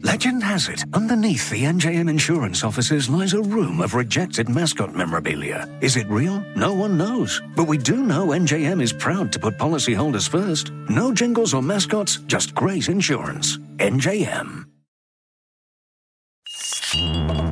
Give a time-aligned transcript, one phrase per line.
[0.00, 5.68] Legend has it, underneath the NJM insurance offices lies a room of rejected mascot memorabilia.
[5.80, 6.40] Is it real?
[6.56, 7.40] No one knows.
[7.54, 10.72] But we do know NJM is proud to put policyholders first.
[10.88, 13.58] No jingles or mascots, just great insurance.
[13.76, 14.64] NJM.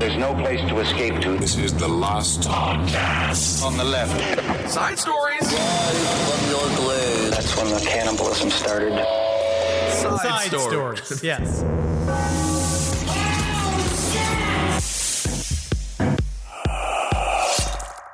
[0.01, 1.37] There's no place to escape to.
[1.39, 3.65] This is the last podcast.
[3.65, 4.19] On the left.
[4.69, 5.53] Side stories.
[5.53, 7.31] From your.
[7.31, 8.93] That's when the cannibalism started.
[9.93, 10.97] Side, Side story.
[10.97, 11.23] stories.
[11.23, 12.37] Yes.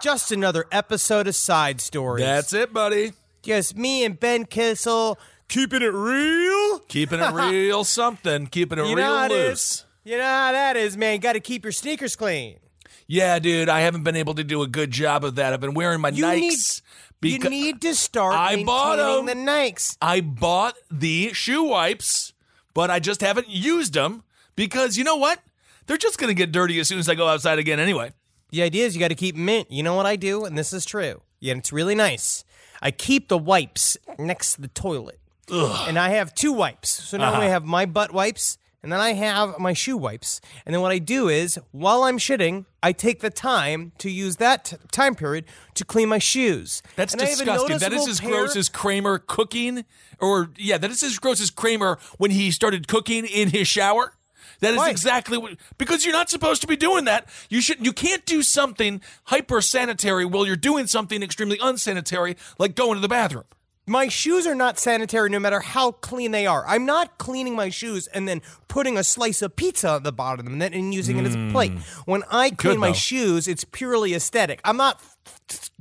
[0.06, 2.24] Just another episode of Side Stories.
[2.24, 3.12] That's it, buddy.
[3.42, 6.78] Just me and Ben Kissel keeping it real.
[6.86, 8.46] Keeping it real something.
[8.46, 9.84] Keeping it You know real it loose.
[10.04, 11.18] You know how that is, man.
[11.18, 12.60] Got to keep your sneakers clean.
[13.08, 15.52] Yeah, dude, I haven't been able to do a good job of that.
[15.52, 16.82] I've been wearing my You Nikes.
[17.20, 19.44] need, you need to start I bought maintaining 'em.
[19.44, 19.96] the Nikes.
[20.00, 22.32] I bought the shoe wipes,
[22.74, 24.22] but I just haven't used them
[24.54, 25.40] because you know what?
[25.88, 28.12] They're just going to get dirty as soon as I go outside again anyway.
[28.50, 29.70] The idea is you got to keep mint.
[29.70, 31.22] You know what I do, and this is true.
[31.40, 32.44] Yeah, it's really nice.
[32.80, 35.18] I keep the wipes next to the toilet,
[35.50, 36.90] and I have two wipes.
[36.90, 37.42] So now Uh-huh.
[37.42, 40.40] I have my butt wipes, and then I have my shoe wipes.
[40.64, 44.36] And then what I do is, while I'm shitting, I take the time to use
[44.36, 46.82] that t- time period to clean my shoes.
[46.94, 47.78] That's And I have a disgusting.
[47.78, 49.84] That is as pair- gross as Kramer cooking,
[50.20, 54.12] or yeah, that is as gross as Kramer when he started cooking in his shower.
[54.60, 54.90] That is Why?
[54.90, 57.28] exactly what because you're not supposed to be doing that.
[57.48, 62.74] You should you can't do something hyper sanitary while you're doing something extremely unsanitary like
[62.74, 63.44] going to the bathroom.
[63.88, 66.64] My shoes are not sanitary no matter how clean they are.
[66.66, 70.40] I'm not cleaning my shoes and then putting a slice of pizza on the bottom
[70.40, 71.52] of them and, then, and using it as a hmm.
[71.52, 71.72] plate.
[72.04, 72.94] When I clean Good, my though.
[72.94, 74.60] shoes, it's purely aesthetic.
[74.64, 75.00] I'm not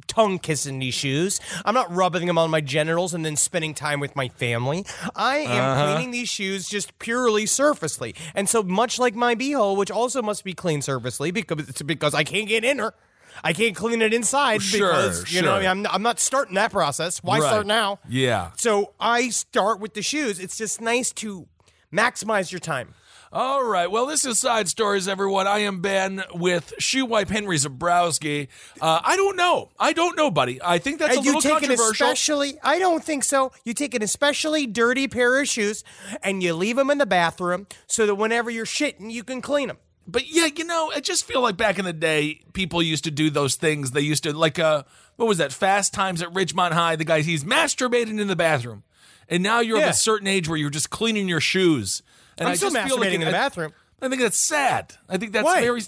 [0.08, 1.40] tongue kissing these shoes.
[1.66, 4.86] I'm not rubbing them on my genitals and then spending time with my family.
[5.16, 5.96] I am uh-huh.
[5.96, 8.14] cleaning these shoes just purely surfacely.
[8.36, 12.24] And so much like my beehole, which also must be cleaned surfacely because because I
[12.24, 12.94] can't get in her.
[13.44, 15.56] I can't clean it inside Sure, because you know sure.
[15.56, 17.22] I mean, I'm, I'm not starting that process.
[17.24, 17.48] Why Right.
[17.48, 18.00] start now?
[18.08, 18.52] Yeah.
[18.58, 20.40] So I start with the shoes.
[20.40, 21.48] It's just nice to
[21.94, 22.94] maximize your time.
[23.32, 23.92] All right.
[23.92, 25.46] Well, this is Side Stories, everyone.
[25.46, 28.48] I am Ben with Shoe Wipe Henry Zabrowski.
[28.80, 29.72] Uh, I don't know.
[29.78, 30.62] I don't know, buddy.
[30.64, 33.52] I think that's and a you little take an especially, I don't think so.
[33.66, 35.84] You take an especially dirty pair of shoes
[36.24, 39.68] and you leave them in the bathroom so that whenever you're shitting, you can clean
[39.68, 39.80] them.
[40.08, 43.12] But yeah, you know, I just feel like back in the day, people used to
[43.12, 43.92] do those things.
[43.92, 44.84] They used to like uh
[45.16, 45.52] what was that?
[45.54, 46.96] Fast Times at Ridgemont High.
[46.96, 48.84] The guy he's masturbating in the bathroom,
[49.30, 49.86] and now you're Yeah.
[49.86, 52.04] of a certain age where you're just cleaning your shoes.
[52.38, 53.74] And I'm I still just feel like masturbating in the bathroom.
[54.02, 54.94] I think that's sad.
[55.10, 55.62] I think that's Why?
[55.62, 55.82] very.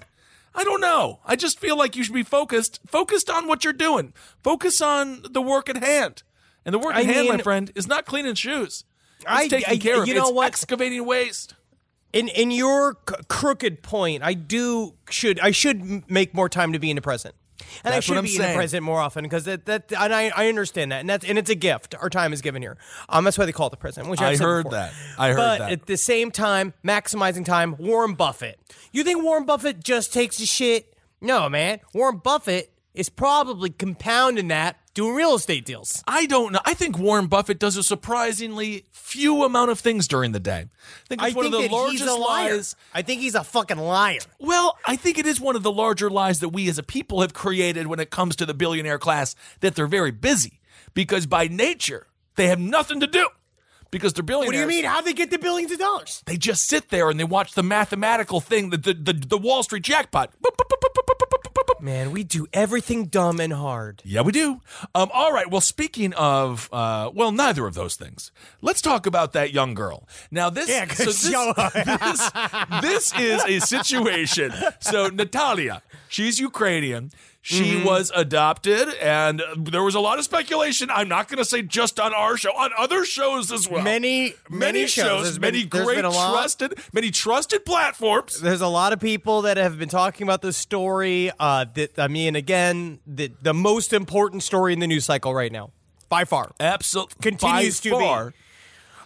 [0.56, 1.19] I don't know.
[1.25, 4.13] I just feel like you should be focused, focused on what you're doing.
[4.44, 6.23] Focus on the work at hand,
[6.66, 8.83] and the work I at hand, my friend, is not cleaning shoes.
[9.19, 10.07] It's I- taking I- care of.
[10.07, 10.47] you know it's what?
[10.47, 11.53] excavating waste.
[12.13, 16.79] In in your c- crooked point, I do should I should make more time to
[16.79, 17.35] be in the present,
[17.84, 20.31] and That's I should be in the present more often because that that and I,
[20.35, 21.95] I understand that and that's and it's a gift.
[22.00, 22.78] Our time is given here.
[23.09, 24.07] Um, that's why they call it the present.
[24.07, 24.79] Which I've heard before.
[24.79, 24.94] that.
[25.18, 25.59] I heard that.
[25.59, 25.72] but that.
[25.72, 27.75] at the same time, maximizing time.
[27.78, 28.59] Warren Buffett.
[28.94, 30.94] You think Warren Buffett just takes the shit?
[31.19, 31.81] No, man.
[31.94, 36.03] Warren Buffett is probably compounding that doing real estate deals.
[36.07, 36.59] I don't know.
[36.65, 40.65] I think Warren Buffett does a surprisingly few amount of things during the day.
[40.65, 42.75] I think it's I one think of the largest he's lies.
[42.95, 44.17] I think he's a fucking liar.
[44.39, 47.21] Well, I think it is one of the larger lies that we as a people
[47.21, 50.59] have created when it comes to the billionaire class that they're very busy
[50.95, 53.29] because by nature they have nothing to do
[53.91, 54.47] because they're billionaires.
[54.47, 54.89] What do you mean?
[54.89, 56.23] How they get the billions of dollars?
[56.25, 59.63] They just sit there and they watch the mathematical thing, the the, the, the Wall
[59.63, 60.33] Street jackpot.
[61.79, 64.01] Man, we do everything dumb and hard.
[64.03, 64.62] Yeah, we do.
[64.95, 65.50] Um, all right.
[65.50, 68.31] Well, speaking of, uh, well, neither of those things.
[68.62, 70.07] Let's talk about that young girl.
[70.31, 71.21] Now, this, yeah, so this,
[72.01, 72.31] this,
[72.81, 74.53] this is a situation.
[74.79, 77.12] So Natalia, she's Ukrainian.
[77.49, 77.85] She Mm-hmm.
[77.85, 80.89] was adopted, and there was a lot of speculation.
[80.91, 83.81] I'm not going to say just on our show, on other shows as well.
[83.81, 85.23] Many, many, many shows.
[85.23, 88.41] There's been- many great trusted, many trusted platforms.
[88.41, 91.31] There's a lot of people that have been talking about this story.
[91.39, 95.51] Uh, that I mean, again, the the most important story in the news cycle right
[95.51, 95.71] now,
[96.09, 96.51] by far.
[96.59, 98.33] Absolutely, Continues to be.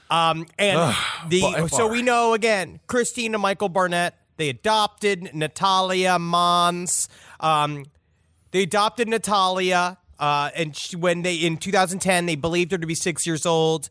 [0.09, 0.95] Um, and by
[1.29, 1.87] the so far.
[1.89, 4.17] we know again, Christina Michael Barnett.
[4.37, 7.07] They adopted Natalia Mons.
[7.39, 7.85] Um,
[8.51, 12.95] They adopted Natalia, uh, and she, when they in 2010 they believed her to be
[12.95, 13.89] six years old.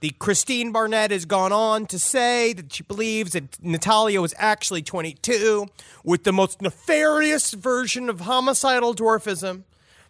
[0.00, 4.82] The Kristine Barnett has gone on to say that she believes that Natalia was actually
[4.82, 5.66] 22
[6.04, 9.64] with the most nefarious version of homicidal dwarfism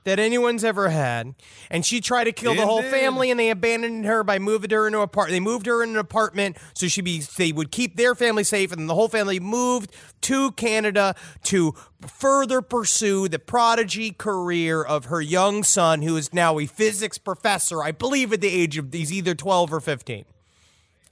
[0.07, 1.35] that anyone's ever had.
[1.69, 4.87] And she tried to kill the whole family and they abandoned her by moving her
[4.87, 5.31] into a part.
[5.31, 8.71] They moved her in an apartment so she be they would keep their family safe
[8.71, 9.93] and the whole family moved
[10.23, 11.75] to Canada to
[12.07, 17.83] further pursue the prodigy career of her young son who is now a physics professor,
[17.83, 20.25] I believe at the age of he's either 12 or 15.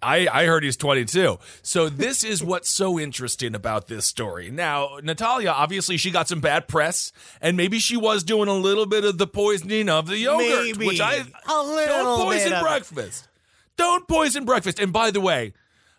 [0.05, 1.39] I, I heard he's 22.
[1.62, 4.51] So this is what's so interesting about this story.
[4.51, 7.11] Now, Natalia, obviously, she got some bad press,
[7.41, 10.87] and maybe she was doing a little bit of the poisoning of the yogurt, Maybe.
[10.87, 12.62] which I A little don't poison bit of it.
[12.62, 13.29] breakfast.
[13.77, 14.79] Don't poison breakfast.
[14.79, 15.53] And by the way,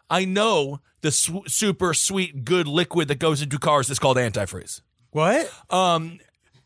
[0.10, 4.82] I know the super sweet good liquid that goes into cars is called antifreeze.
[5.12, 5.52] What?
[5.70, 6.20] Um,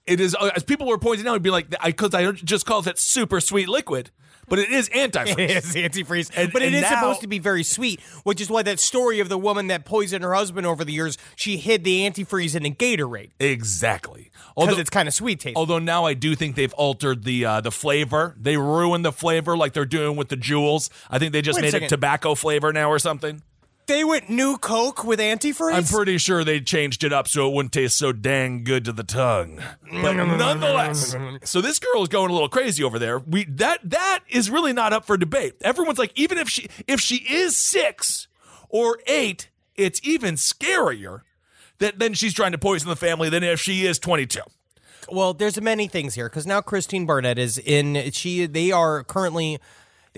[0.06, 2.88] it is uh, as people were pointing out, it'd be like because I just called
[2.88, 4.12] it super sweet liquid,
[4.50, 5.38] but it is antifreeze.
[5.40, 8.50] It is antifreeze, And- but it is now- supposed to be very sweet, which is
[8.50, 11.84] why that story of the woman that poisoned her husband over the years, she hid
[11.84, 14.32] the antifreeze in a Gatorade Exactly.
[14.34, 15.58] because Although, it's kind of sweet tasting.
[15.58, 18.36] although now I do think they've altered the uh, the flavor.
[18.40, 20.90] They ruined the flavor like they're doing with the Juuls.
[21.10, 23.42] I think they just Wait made it tobacco flavor now or something.
[23.90, 25.74] They went new Coke with antifreeze.
[25.74, 28.92] I'm pretty sure they changed it up so it wouldn't taste so dang good to
[28.92, 29.56] the tongue.
[29.82, 30.38] But mm.
[30.38, 33.18] nonetheless, so this girl is going a little crazy over there.
[33.18, 35.56] We that that is really not up for debate.
[35.62, 38.28] Everyone's like, even if she if she is six
[38.70, 41.22] or eight, it's even scarier
[41.80, 44.42] that then she's trying to poison the family than if she is 22.
[45.12, 48.12] Well, there's many things here because now Kristine Barnett is in.
[48.12, 49.60] She they are currently.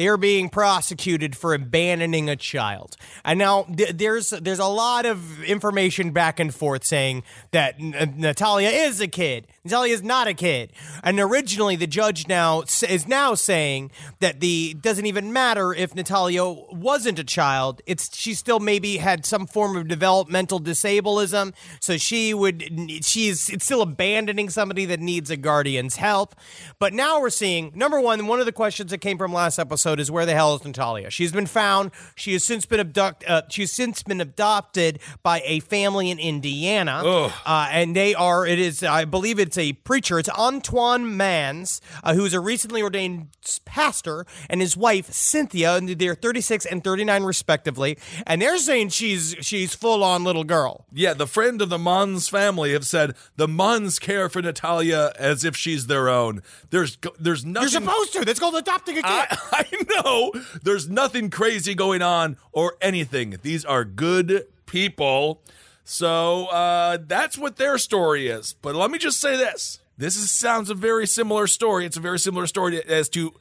[0.02, 5.06] They are being prosecuted for abandoning a child, and now th- there's there's a lot
[5.06, 7.22] of information back and forth saying
[7.52, 9.46] that N- Natalia is a kid.
[9.64, 14.40] Natalia is not a kid, and originally the judge now s- is now saying that
[14.40, 17.84] the doesn't even matter if Natalia wasn't a child.
[17.86, 22.64] It's she still maybe had some form of developmental disableism, so she would
[23.06, 26.34] she's it's still abandoning somebody that needs a guardian's help.
[26.80, 29.91] But now we're seeing number one, one of the questions that came from last episode
[30.00, 31.10] is where the hell is Natalia?
[31.10, 31.92] She's been found.
[32.16, 33.30] She has since been abducted.
[33.30, 37.02] Uh, she's since been adopted by a family in Indiana,
[37.46, 38.46] uh, and they are.
[38.46, 40.20] It is, I believe, it's a preacher.
[40.20, 43.28] It's Antwon Mans, uh, who is a recently ordained
[43.66, 49.36] pastor, and his wife Cynthia, and they're 36 and 39 respectively, and they're saying she's
[49.42, 50.86] she's full on little girl.
[50.92, 55.44] Yeah, the friend of the Mons family have said the Mons care for Natalia as
[55.44, 56.42] if she's their own.
[56.70, 57.64] There's there's nothing.
[57.64, 58.26] You're supposed to.
[58.26, 59.06] That's called adopting a kid.
[59.06, 59.71] I, I
[60.04, 60.32] know.
[60.64, 63.38] There's nothing crazy going on or anything.
[63.42, 65.42] These are good people.
[65.84, 68.54] So uh, that's what their story is.
[68.62, 71.86] But let me just say this: this is, sounds a very similar story.
[71.86, 73.34] It's a very similar story as to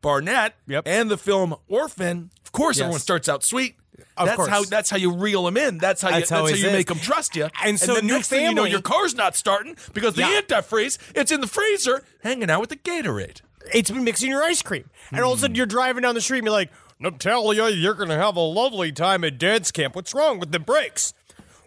[0.00, 0.84] Barnett Yep.
[0.86, 2.30] and the film Orphan.
[2.44, 3.76] Of course, everyone starts out sweet.
[4.16, 4.48] Of that's course.
[4.48, 5.78] how that's how you reel them in.
[5.78, 6.72] That's how That's you how that's how you is.
[6.72, 7.48] make them trust you.
[7.64, 10.40] And so the new next thing you know, your car's not starting because the Yeah.
[10.40, 13.40] antifreeze it's in the freezer, hanging out with the Gatorade.
[13.72, 14.88] It's been mixing your ice cream.
[15.10, 16.70] And all of a sudden you're driving down the street and you're like,
[17.00, 19.94] Natalia, you're going to have a lovely time at dance camp.
[19.94, 21.14] What's wrong with the brakes?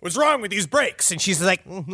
[0.01, 1.12] What's wrong with these brakes?
[1.12, 1.86] And she's like, What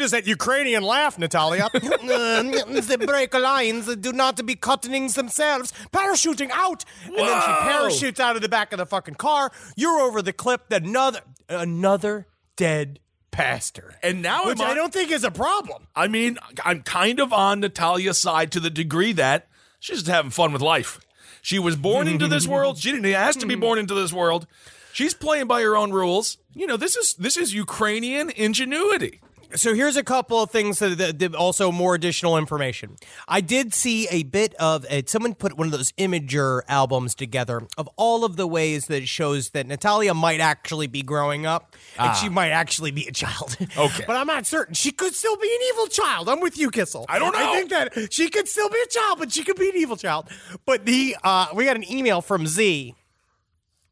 [0.00, 1.68] is that Ukrainian laugh, Natalia?
[1.72, 6.86] the brake lines do not be cutting themselves, parachuting out.
[7.04, 9.52] And then she parachutes out of the back of the fucking car.
[9.76, 10.72] You're over the clip.
[10.72, 12.26] Another, another
[12.56, 13.94] dead pastor.
[14.02, 15.86] And now Which I'm I don't think is a problem.
[15.94, 20.30] I mean, I'm kind of on Natalia's side to the degree that she's just having
[20.30, 21.00] fun with life.
[21.42, 22.78] She was born into this world.
[22.78, 23.60] She didn't ask to be hmm.
[23.60, 24.46] born into this world.
[24.92, 26.38] She's playing by her own rules.
[26.54, 29.20] You know, this is this is Ukrainian ingenuity.
[29.54, 32.96] So here's a couple of things that, that, that also more additional information.
[33.26, 37.66] I did see a bit of uh, someone put one of those Imgur albums together
[37.76, 41.74] of all of the ways that it shows that Natalia might actually be growing up
[41.98, 43.56] and she might actually be a child.
[43.76, 44.04] Okay.
[44.06, 44.74] but I'm not certain.
[44.74, 46.28] She could still be an evil child.
[46.28, 47.06] I'm with you, Kissel.
[47.08, 47.38] I don't know.
[47.38, 49.96] I think that she could still be a child, but she could be an evil
[49.96, 50.28] child.
[50.66, 52.94] But the uh, we got an email from Z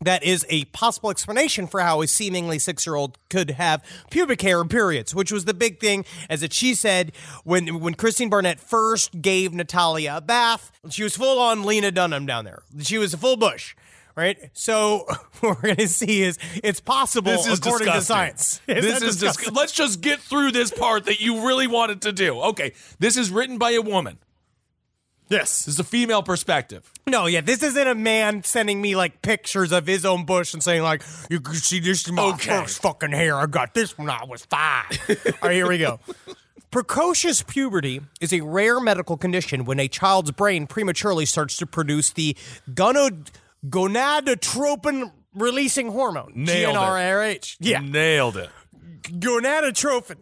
[0.01, 4.41] that is a possible explanation for how a seemingly six year old could have pubic
[4.43, 7.13] hair and periods, which was the big thing, as that she said
[7.45, 12.27] when when Kristine Barnett first gave Natalia a bath, she was full on Lena Dunham
[12.27, 12.63] down there.
[12.81, 13.75] She was a full bush.
[14.17, 15.07] Right, so
[15.41, 18.01] what we're gonna see is it's possible This is according disgusting.
[18.01, 18.61] to science.
[18.67, 19.49] Isn't this is disgusting?
[19.51, 22.41] dis- let's just get through this part that you really wanted to do.
[22.41, 24.19] Okay, this is written by a woman.
[25.29, 25.65] Yes.
[25.67, 26.91] This is a female perspective.
[27.07, 30.63] No, yeah, this isn't a man sending me like pictures of his own bush and
[30.63, 32.51] saying like, "You can see this is my Okay.
[32.61, 33.37] first fucking hair.
[33.37, 34.87] I got this when I was five.
[35.09, 35.17] All
[35.49, 36.01] right, here we go.
[36.71, 42.11] Precocious puberty is a rare medical condition when a child's brain prematurely starts to produce
[42.11, 42.37] the
[42.71, 43.29] gonad-
[43.67, 46.33] gonadotropin releasing hormone.
[46.35, 46.79] Nailed it.
[46.79, 47.57] GnRH.
[47.61, 47.81] Yeah.
[47.81, 48.51] Nailed it.
[49.03, 50.17] gonadotropin,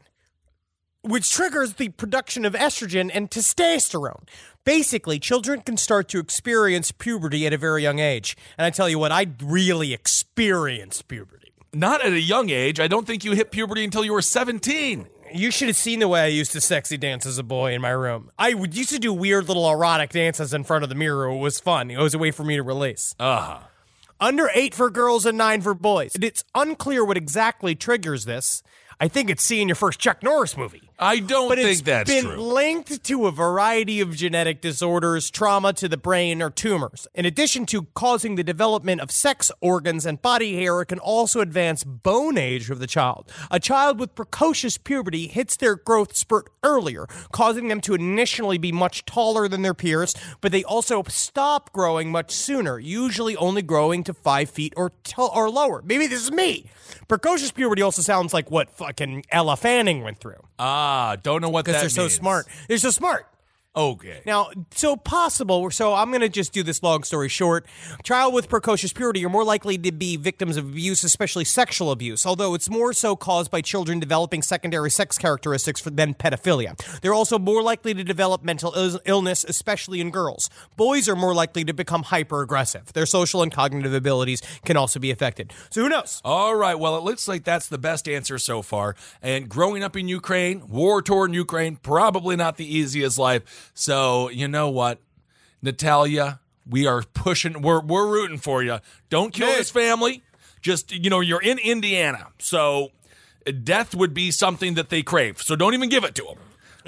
[1.03, 4.29] which triggers the production of estrogen and testosterone.
[4.67, 8.37] Basically, children can start to experience puberty at a very young age.
[8.59, 11.53] And I tell you what, I really experienced puberty.
[11.73, 12.81] Not at a young age.
[12.81, 15.07] I don't think you hit puberty until you were 17.
[15.33, 17.81] You should have seen the way I used to sexy dance as a boy in
[17.81, 18.33] my room.
[18.41, 21.27] I would used to do weird little erotic dances in front of the mirror.
[21.27, 21.89] It was fun.
[21.89, 23.15] It was a way for me to release.
[23.21, 23.61] Uh-huh.
[24.19, 26.17] Under eight for girls and nine for boys.
[26.17, 28.65] And It's unclear what exactly triggers this.
[28.99, 30.86] I think it's seeing your first Chuck Norris movie.
[30.99, 32.37] I don't but think it's that's been true.
[32.37, 37.07] linked to a variety of genetic disorders, trauma to the brain, or tumors.
[37.15, 41.41] In addition to causing the development of sex organs and body hair, it can also
[41.41, 43.31] advance bone age of the child.
[43.51, 48.73] A child with precocious puberty hits their growth spurt earlier, causing them to initially be
[48.73, 54.03] much taller than their peers, but they also stop growing much sooner, usually only growing
[54.05, 55.83] to five feet or t- or lower.
[55.85, 56.71] Maybe this is me.
[57.07, 61.65] Precocious puberty also sounds like what fucking Elle Fanning went through Ah, don't know what
[61.67, 62.47] that because they're so smart.
[62.69, 63.27] They're so smart.
[63.77, 64.23] Okay.
[64.25, 65.71] Now, so possible.
[65.71, 67.67] So I'm going to just do this long story short.
[68.03, 72.25] Child with precocious puberty are more likely to be victims of abuse, especially sexual abuse,
[72.25, 76.77] although it's more so caused by children developing secondary sex characteristics than pedophilia.
[77.01, 80.49] They're also more likely to develop mental Ill- illness, especially in girls.
[80.77, 82.93] Boys are more likely to become hyper aggressive.
[82.95, 85.53] Their social and cognitive abilities can also be affected.
[85.71, 86.23] So who knows?
[86.25, 86.79] All right.
[86.79, 88.97] Well, it looks like that's the best answer so far.
[89.21, 93.66] And growing up in Ukraine, war torn Ukraine, probably not the easiest life.
[93.75, 95.01] So, you know what?
[95.63, 98.79] Natalia, we are pushing, we're, we're rooting for you.
[99.11, 99.57] Don't kill Hey.
[99.57, 100.23] this family.
[100.63, 102.29] Just, you know, you're in Indiana.
[102.39, 102.91] So,
[103.63, 105.41] death would be something that they crave.
[105.43, 106.39] So, don't even give it to them.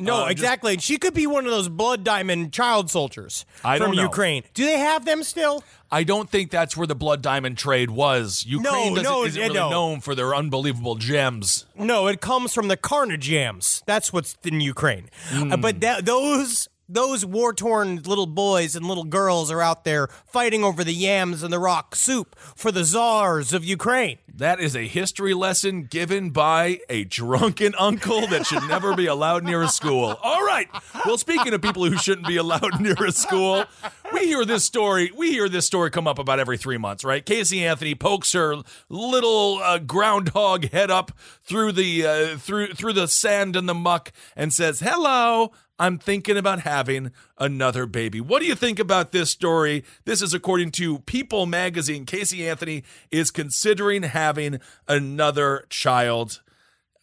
[0.01, 0.73] No, Uh, just- exactly.
[0.75, 3.93] And she could be one of those blood diamond child soldiers I from.
[3.95, 4.43] Ukraine.
[4.55, 5.63] Do they have them still?
[5.91, 8.45] I don't think that's where the blood diamond trade was.
[8.47, 9.71] Ukraine doesn't, no, isn't really no.
[9.71, 11.65] known for their unbelievable gems.
[11.75, 13.83] No, it comes from the carnage yams.
[13.87, 15.09] That's what's in Ukraine.
[15.33, 15.61] Uh, Hmm.
[15.61, 20.65] but that, those those war torn little boys and little girls are out there fighting
[20.65, 24.19] over the yams and the rock soup for the czars of Ukraine.
[24.33, 29.45] That is a history lesson given by a drunken uncle that should never be allowed
[29.45, 30.17] near a school.
[30.23, 30.69] All right.
[31.05, 33.65] Well, speaking of people who shouldn't be allowed near a school,
[34.13, 35.11] we hear this story.
[35.15, 37.25] We hear this story come up about every three months, right?
[37.25, 38.57] Casey Anthony pokes her
[38.89, 44.13] little uh, groundhog head up through the uh, through through the sand and the muck
[44.37, 48.21] and says, "Hello." I'm thinking about having another baby.
[48.21, 49.85] What do you think about this story?
[50.05, 52.05] This is according to People magazine.
[52.05, 54.59] Casey Anthony is considering having
[54.89, 56.41] another child.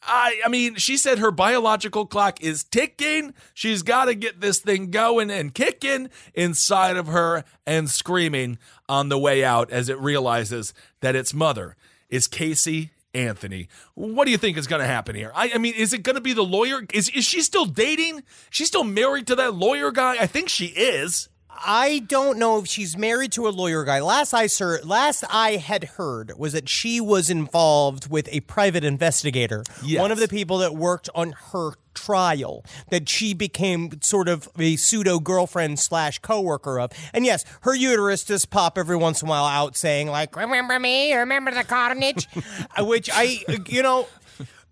[0.03, 3.34] I I mean, she said her biological clock is ticking.
[3.53, 8.58] She's got to get this thing going and kicking inside of her and screaming
[8.89, 11.75] on the way out as it realizes that its mother
[12.10, 13.70] is Casey Anthony.
[13.94, 15.32] What do you think is going to happen here?
[15.34, 16.82] I, I mean, is it going to be the lawyer?
[16.94, 18.24] Is is she still dating?
[18.50, 20.18] She's still married to that lawyer guy?
[20.20, 21.30] I think she is.
[21.64, 24.02] I don't know if she's married to a lawyer guy.
[24.02, 28.84] Last I sir, last I had heard was that she was involved with a private
[28.84, 29.64] investigator.
[29.84, 30.02] Yes.
[30.02, 34.76] One of the people that worked on her trial that she became sort of a
[34.76, 36.92] pseudo girlfriend slash coworker of.
[37.14, 40.80] And yes, her uterus does pop every once in a while out saying like, "Remember
[40.80, 41.14] me?
[41.14, 42.28] Remember the carnage?"
[42.78, 44.08] Uh, which I, you know,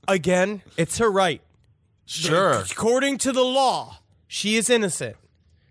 [0.07, 1.41] again, it's her right.
[2.05, 2.63] Sure.
[2.69, 5.15] According to the law, she is innocent.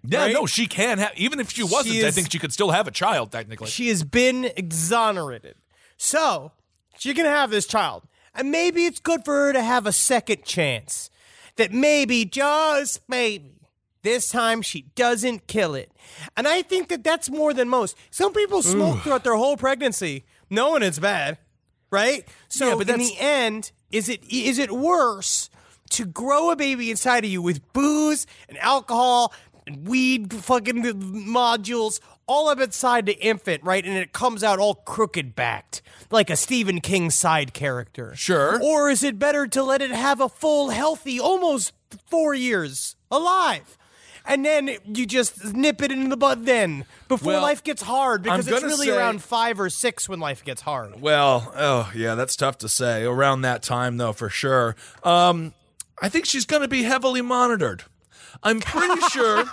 [0.04, 0.32] Yeah, Right?
[0.34, 1.12] no, she can have.
[1.16, 3.68] Even if she wasn't, I is- think she could still have a child technically.
[3.70, 5.54] She has been exonerated.
[5.96, 6.52] So
[6.98, 8.02] she can have this child.
[8.34, 11.08] And maybe it's good for her to have a second chance.
[11.56, 13.50] That maybe, just maybe,
[14.02, 15.92] this time she doesn't kill it.
[16.36, 17.94] And I think that that's more than most.
[18.10, 21.38] Some people smoke throughout their whole pregnancy knowing it's bad,
[21.90, 22.26] right?
[22.48, 25.50] So Yeah, but in that's- the end, is it is it worse
[25.90, 29.32] to grow a baby inside of you with booze and alcohol
[29.66, 33.84] and weed fucking modules all up inside the infant, right?
[33.84, 38.14] And it comes out all crooked backed, like a Stephen King side character.
[38.14, 38.60] Sure.
[38.62, 41.72] Or is it better to let it have a full, healthy, almost
[42.08, 43.76] four years alive?
[44.24, 48.22] And then you just nip it in the bud then before Well, life gets hard
[48.22, 51.00] because it's really say- around five or six when life gets hard.
[51.00, 53.02] Well, oh yeah, that's tough to say.
[53.04, 54.76] Around that time, though, for sure.
[55.02, 55.54] Um,
[56.00, 57.82] I think she's going to be heavily monitored.
[58.42, 59.44] I'm pretty sure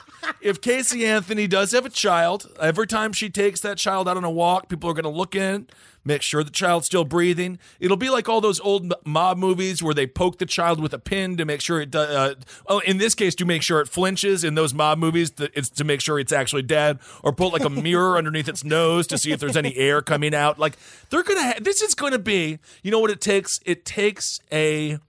[0.42, 4.24] if Casey Anthony does have a child, every time she takes that child out on
[4.24, 5.68] a walk, people are going to look in,
[6.06, 7.60] make sure the child's still breathing.
[7.80, 11.00] It'll be like all those old mob movies where they poke the child with a
[11.00, 12.10] pin to make sure it does.
[12.10, 12.36] Uh,
[12.68, 14.44] oh, in this case, to make sure it flinches.
[14.44, 17.70] In those mob movies, it's to make sure it's actually dead, or put like a
[17.70, 20.58] mirror underneath its nose to see if there's any air coming out.
[20.60, 20.78] Like
[21.10, 21.44] they're gonna.
[21.44, 22.60] Ha- this is going to be.
[22.82, 23.60] You know what it takes?
[23.66, 25.00] It takes a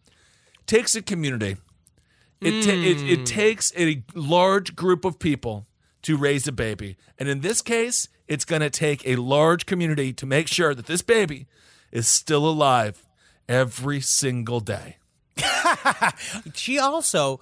[0.67, 1.57] takes a community.
[2.41, 3.25] It, ta- it it hmm.
[3.25, 5.67] takes a large group of people
[6.03, 10.13] to raise a baby, and in this case, it's going to take a large community
[10.15, 11.47] to make sure that this baby
[11.93, 13.07] is still alive
[13.49, 14.97] every single day.
[16.55, 17.41] She also,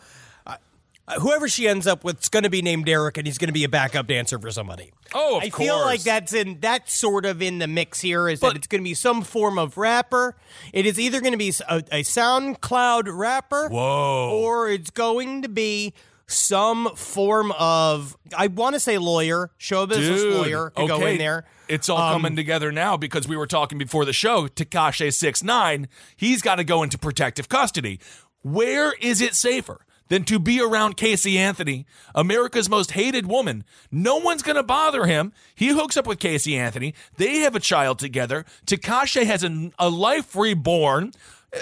[1.20, 3.52] whoever she ends up with, is going to be named Eric, and he's going to
[3.52, 4.92] be a backup dancer for somebody.
[5.14, 8.28] Oh, of I feel like that's in that's sort of in the mix here.
[8.28, 10.36] Is But- that it's going to be some form of rapper?
[10.72, 14.38] It is either going to be a, a SoundCloud rapper, Whoa.
[14.42, 15.94] or it's going to be
[16.26, 21.16] some form of I want to say lawyer, show business Dude, lawyer to go in
[21.18, 21.46] there.
[21.68, 24.46] It's all Um, coming together now because we were talking before the show.
[24.48, 27.98] Tekashi six nine, he's got to go into protective custody.
[28.42, 33.64] Where is it safer than to be around Casey Anthony, America's most hated woman?
[33.90, 35.32] No one's going to bother him.
[35.54, 36.94] He hooks up with Casey Anthony.
[37.16, 38.44] They have a child together.
[38.66, 41.12] Tekashi has a, a life reborn.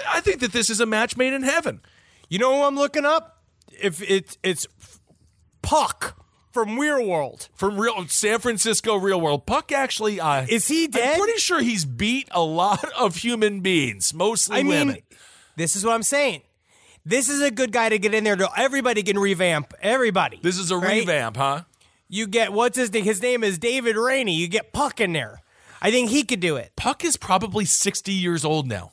[0.09, 1.81] I think that this is a match made in heaven.
[2.29, 3.41] You know who I'm looking up?
[3.81, 4.67] If it's it's
[5.61, 7.49] Puck from Weird World.
[7.53, 11.13] From real San Francisco real world, Puck actually uh, Is he dead?
[11.13, 14.87] I'm pretty sure he's beat a lot of human beings, mostly I women.
[14.87, 15.03] mean,
[15.55, 16.41] this is what I'm saying.
[17.07, 18.35] This is a good guy to get in there.
[18.35, 19.73] To everybody can revamp.
[19.81, 20.41] Everybody.
[20.43, 20.99] This is a right?
[20.99, 21.61] revamp, huh?
[22.09, 23.05] You get what's his name?
[23.05, 24.35] His name is David Rainey.
[24.35, 25.41] You get Puck in there.
[25.81, 26.73] I think he could do it.
[26.75, 28.91] Puck is probably 60 years old now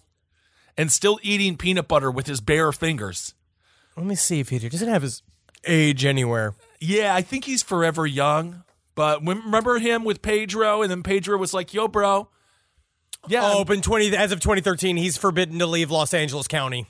[0.78, 3.34] and still eating peanut butter with his bare fingers.
[3.96, 5.22] Let me see if he doesn't have his
[5.66, 6.54] age anywhere.
[6.78, 8.62] Yeah, I think he's forever young.
[8.94, 12.28] But remember him with Pedro, and then Pedro was like, yo, bro.
[13.26, 13.40] Yeah.
[13.42, 16.86] Oh, but 20 as of 2013, he's forbidden to leave Los Angeles County.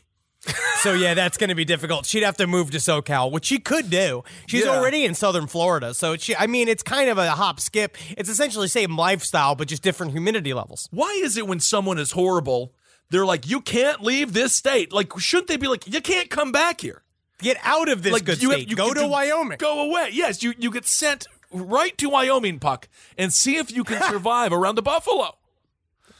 [0.83, 2.07] So yeah, that's going to be difficult.
[2.07, 4.25] She'd have to move to SoCal, which she could do.
[4.47, 4.71] She's Yeah.
[4.73, 6.35] already in Southern Florida, so she.
[6.37, 7.97] I mean, it's kind of a hop skip.
[8.17, 10.89] It's essentially same lifestyle, but just different humidity levels.
[10.91, 12.73] Why is it when someone is horrible,
[13.11, 14.93] they're like, you can't leave this state?
[14.93, 17.03] Like, shouldn't they be like, you can't come back here?
[17.41, 18.69] Get out of this like good you state.
[18.71, 19.59] you Go to Wyoming.
[19.59, 20.11] Go away.
[20.13, 22.89] Yes, you you get sent right to Wyoming, Puck,
[23.19, 25.37] and see if you can survive around the buffalo.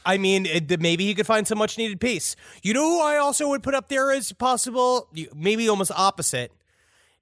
[0.05, 2.35] I mean, it, maybe he could find some much needed peace.
[2.61, 6.51] You know who I also would put up there as possible, maybe almost opposite.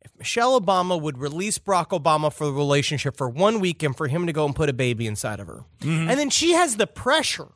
[0.01, 4.09] If Michelle Obama would release Barack Obama for the relationship for one week and for
[4.09, 5.63] him to go and put a baby inside of her.
[5.79, 6.09] Mm-hmm.
[6.09, 7.47] And then she has the pressure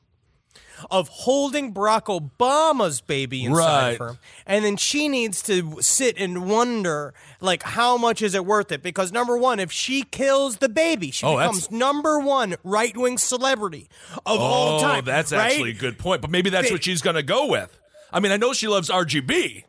[0.91, 4.17] of holding Barack Obama's baby inside Right.
[4.45, 8.81] And then she needs to sit and wonder, like, how much is it worth it?
[8.83, 13.17] Because number one, if she kills the baby, she Oh, becomes number one right wing
[13.17, 13.89] celebrity
[14.25, 14.99] of all time.
[14.99, 15.51] Oh, that's right?
[15.51, 16.21] actually a good point.
[16.21, 17.79] But maybe that's They- what she's going to go with.
[18.11, 19.63] I mean, I know she loves RGB.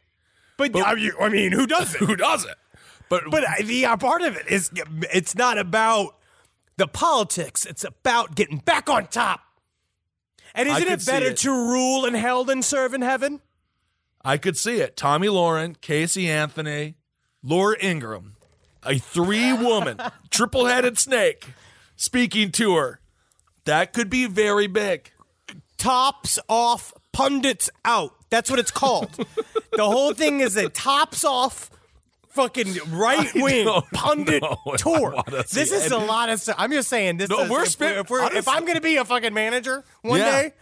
[0.56, 1.98] But, I mean- I mean, who doesn't?
[2.06, 2.54] Who doesn't?
[3.08, 4.70] But But the uh, part of it is
[5.12, 6.16] it's not about
[6.76, 7.64] the politics.
[7.64, 9.40] It's about getting back on top.
[10.58, 11.36] And isn't it better it.
[11.38, 13.40] to rule in hell than serve in heaven?
[14.24, 14.96] I could see it.
[14.96, 16.96] Tomi Lahren, Casey Anthony,
[17.44, 18.34] Laura Ingraham,
[18.82, 21.46] a three woman, triple headed snake
[21.94, 23.00] speaking to her.
[23.66, 25.12] That could be very big.
[25.76, 28.14] Tops off, pundits out.
[28.28, 29.10] That's what it's called.
[29.72, 31.70] the whole thing is a tops off.
[32.30, 34.42] Fucking right wing pundit
[34.76, 35.14] tour.
[35.50, 35.92] This is it.
[35.92, 36.56] a lot of stuff.
[36.58, 37.28] I'm just saying this.
[37.30, 40.20] No, is, we're if, if, we're, if I'm going to be a fucking manager one
[40.20, 40.42] Yeah.
[40.42, 40.52] day,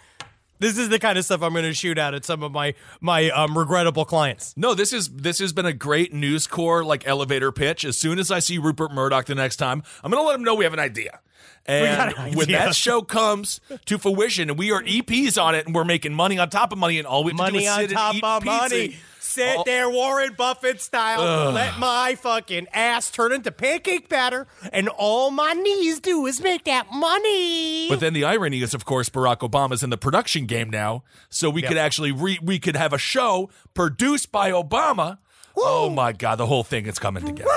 [0.58, 2.74] this is the kind of stuff I'm going to shoot out at some of my
[3.00, 4.54] my um, regrettable clients.
[4.56, 7.84] No, this is this has been a great news core like elevator pitch.
[7.84, 10.44] As soon as I see Rupert Murdoch the next time, I'm going to let him
[10.44, 11.20] know we have an idea.
[11.66, 15.74] And an when that show comes to fruition and we are EPs on it and
[15.74, 17.70] we're making money on top of money and all we have to do money is
[17.70, 18.56] on sit top and eat of pizza.
[18.56, 18.96] money.
[19.36, 21.52] Sit All- there, Warren Buffett style.
[21.52, 26.64] Let my fucking ass turn into pancake batter, and all my knees do is make
[26.64, 27.86] that money.
[27.90, 31.50] But then the irony is, of course, Barack Obama's in the production game now, so
[31.50, 35.18] we could actually re- we could have a show produced by Obama.
[35.54, 37.50] Oh my God, the whole thing is coming together.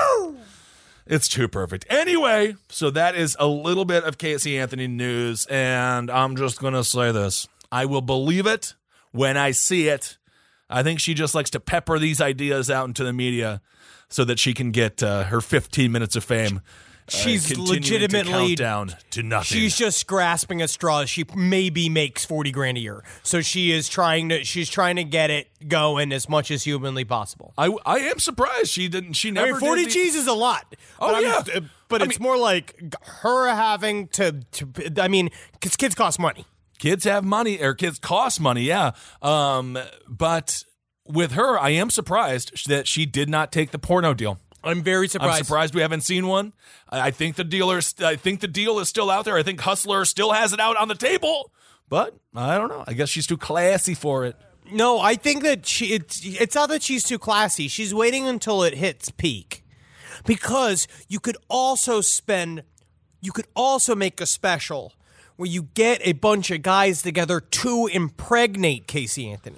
[1.06, 1.86] It's too perfect.
[1.88, 6.84] Anyway, so that is a little bit of Casey Anthony news, and I'm just gonna
[6.84, 8.74] say this: I will believe it
[9.12, 10.18] when I see it.
[10.70, 13.60] I think she just likes to pepper these ideas out into the media
[14.08, 16.60] so that she can get uh, her 15 minutes of fame
[17.10, 19.58] she's continuing to legitimately count down to nothing.
[19.58, 21.10] She's just grasping at straws.
[21.10, 24.44] She maybe makes forty grand a year, so she is trying to.
[24.44, 27.52] She's trying to get it going as much as humanly possible.
[27.58, 29.14] I, I am surprised she didn't.
[29.14, 29.52] She I never.
[29.52, 30.74] mean, forty did the- G's is a lot.
[30.98, 31.56] Oh, but yeah.
[31.56, 32.80] uh, but I it's mean- more like
[33.22, 34.40] her having to.
[34.52, 36.46] to I mean, because kids cost money.
[36.80, 38.90] Kids have money or kids cost money yeah
[39.22, 40.64] um but
[41.06, 45.06] with her i am surprised that she did not take the porno deal I'm very
[45.08, 45.38] surprised.
[45.38, 46.52] i'm surprised we haven't seen one
[46.88, 50.04] i think the dealers i think the deal is still out there i think hustler
[50.04, 51.52] still has it out on the table
[51.88, 54.36] but i don't know i guess she's too classy for it
[54.72, 55.86] No, I think that she.
[55.94, 57.66] It's it's not that she's too classy.
[57.66, 59.64] She's waiting until it hits peak,
[60.24, 62.62] because you could also spend.
[63.20, 64.92] You could also make a special
[65.40, 69.56] where you get a bunch of guys together to impregnate Casey Anthony,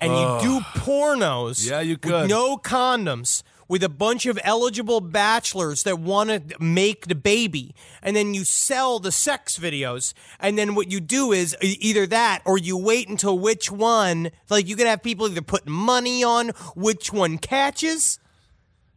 [0.00, 1.70] and you do pornos.
[1.70, 2.28] Yeah, you with could.
[2.28, 3.44] no condoms.
[3.66, 8.44] With a bunch of eligible bachelors that want to make the baby, and then you
[8.44, 13.08] sell the sex videos, and then what you do is either that or you wait
[13.08, 18.18] until which one, like you can have people either put money on which one catches.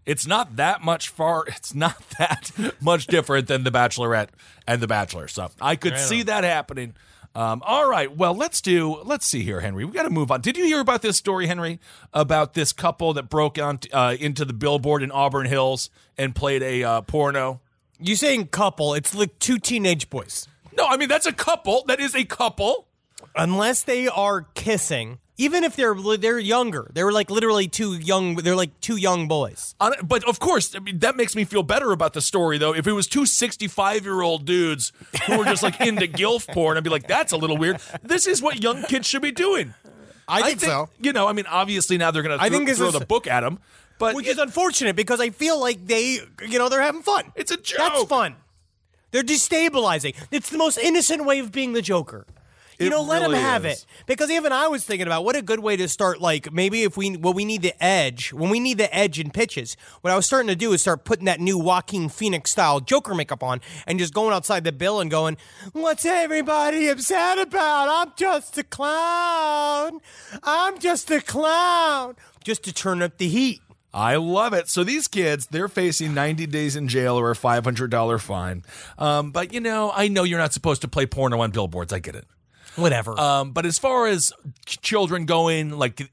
[0.07, 2.49] It's not that much far it's not that
[2.81, 4.29] much different than the bachelorette
[4.65, 6.95] and the bachelor so i could see that happening.
[7.35, 10.41] Um, all right well let's do let's see here henry we got to move on.
[10.41, 11.79] Did you hear about this story henry?
[12.11, 16.63] About this couple that broke on, uh, into the billboard in auburn hills and played
[16.63, 17.61] a uh, porno?
[17.99, 18.95] You saying couple?
[18.95, 20.47] It's like two teenage boys.
[20.75, 22.87] no i mean that's a couple that is a couple.
[23.35, 28.35] Unless they are kissing, even if they're they're younger, they're like literally two young.
[28.35, 29.75] They're like two young boys.
[29.79, 32.73] But of course, I mean, that makes me feel better about the story, though.
[32.73, 34.91] If it was two 65 year old dudes
[35.27, 37.79] who were just like into GILF porn, I'd be like, that's a little weird.
[38.01, 39.73] This is what young kids should be doing.
[40.27, 40.89] I think so.
[40.99, 43.05] You know, I mean, obviously now they're going to I throw, think throw is- the
[43.05, 43.59] book at them,
[43.99, 47.31] but Which it- is unfortunate because I feel like they, you know, they're having fun.
[47.35, 47.77] It's a joke.
[47.77, 48.35] That's fun.
[49.11, 50.15] They're destabilizing.
[50.31, 52.25] It's the most innocent way of being the Joker.
[52.79, 53.79] You know, let really them have is.
[53.79, 53.85] it.
[54.05, 56.21] Because even I was thinking about what a good way to start.
[56.21, 58.31] Like maybe if we, well, we need the edge.
[58.31, 61.03] When we need the edge in pitches, what I was starting to do is start
[61.03, 64.99] putting that new Joaquin Phoenix style Joker makeup on and just going outside the bill
[64.99, 65.37] and going,
[65.73, 67.87] "What's everybody upset about?
[67.89, 69.99] I'm just a clown.
[70.43, 73.61] I'm just a clown." Just to turn up the heat.
[73.93, 74.69] I love it.
[74.69, 78.63] So these kids, they're facing 90 days in jail or a $500 fine.
[78.97, 81.91] Um, but, you know, I know you're not supposed to play porno on billboards.
[81.91, 82.25] I get it.
[82.77, 83.19] Whatever.
[83.19, 84.31] Um, but as far as
[84.65, 86.09] children going, like,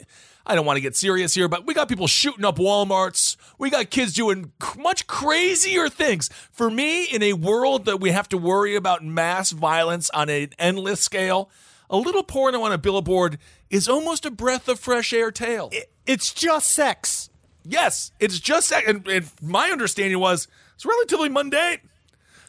[0.47, 3.37] I don't want to get serious here, but we got people shooting up Walmarts.
[3.59, 6.29] We got kids doing much crazier things.
[6.53, 10.51] For me, in a world that we have to worry about mass violence on an
[10.59, 11.51] endless scale,
[11.89, 13.39] a little porno on a billboard
[13.71, 15.71] is almost a breath of fresh air tale.
[16.07, 17.31] it's just sex.
[17.65, 18.87] yes, it's just that.
[18.87, 21.79] And, and my understanding was it's relatively mundane.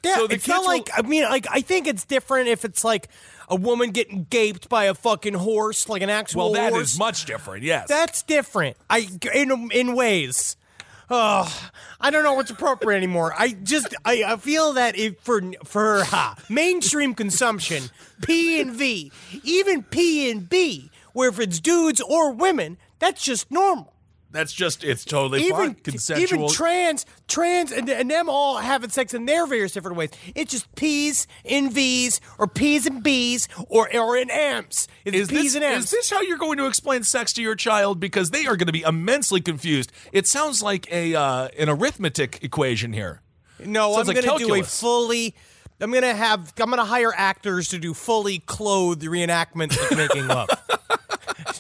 [0.06, 2.84] Yeah, So it's not will- like I mean, like I think it's different if it's
[2.84, 3.10] like
[3.50, 6.54] a woman getting gaped by a fucking horse, like an actual horse.
[6.54, 6.94] Well, that horse.
[6.94, 7.64] is much different.
[7.64, 7.88] Yes.
[7.88, 8.78] That's different.
[8.90, 10.58] I in in ways.
[11.08, 11.70] Oh,
[12.02, 13.32] I don't know what's appropriate anymore.
[13.38, 17.84] I just I, I feel that if for for ha, mainstream consumption,
[18.24, 19.12] P and V,
[19.44, 23.94] even P and B, where if it's dudes or women, that's just normal.
[24.36, 25.74] That's just, it's totally even fine.
[25.76, 26.40] Consensual.
[26.40, 30.10] even trans trans and, and them all having sex in their various different ways.
[30.36, 34.88] It's just P's in V's or P's and B's or or in M's.
[35.06, 35.86] It's Is P's this, and M's.
[35.86, 38.00] is this how you're going to explain sex to your child?
[38.00, 39.92] Because they are going to be immensely confused.
[40.12, 43.22] It sounds like a uh, an arithmetic equation here.
[43.64, 45.34] no, I'm sounds like going to do a fully.
[45.82, 46.54] I'm gonna have.
[46.58, 50.50] I'm gonna hire actors to do fully clothed reenactments of making love,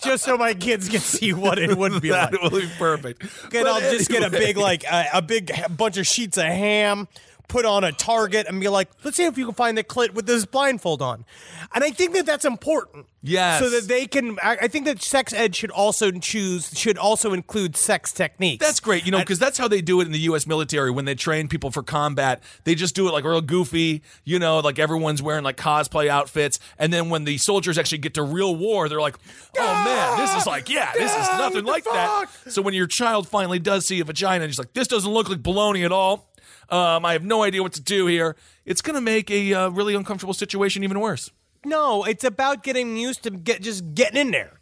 [0.05, 2.41] just so my kids can see what it would be that like.
[2.41, 3.23] will be perfect.
[3.53, 7.07] And I'll just get a big like a big bunch of sheets of ham,
[7.47, 10.13] put on a target, and be like, let's see if you can find the clit
[10.13, 11.25] with this blindfold on.
[11.73, 13.07] And I think that that's important.
[13.27, 13.59] Yes.
[13.59, 14.37] So that they can.
[14.43, 18.63] I, I think that sex ed should also choose should also include sex techniques.
[18.63, 20.45] That's great, you know, because that's how they do it in the U.S.
[20.45, 22.43] military when they train people for combat.
[22.65, 26.59] They just do it like real goofy, you know, like everyone's wearing like cosplay outfits,
[26.77, 29.15] and then when the soldiers actually get to real war, they're like,
[29.57, 33.27] "Oh man, this is like, yeah, this is nothing like that." So when your child
[33.27, 36.29] finally does see a vagina, and he's like, "This doesn't look like baloney at all."
[36.69, 38.35] Um, I have no idea what to do here.
[38.65, 41.31] It's going to make a uh, really uncomfortable situation even worse.
[41.63, 42.03] no.
[42.03, 44.59] It's about getting used to get just getting in there.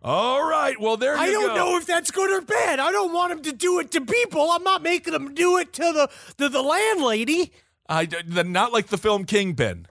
[0.00, 1.54] All right, well there you I don't go.
[1.56, 2.78] know if that's good or bad.
[2.78, 4.48] I don't want him to do it to people.
[4.50, 7.52] I'm not making him do it to the to the landlady.
[7.88, 8.06] I
[8.44, 9.86] not like the film Kingpin.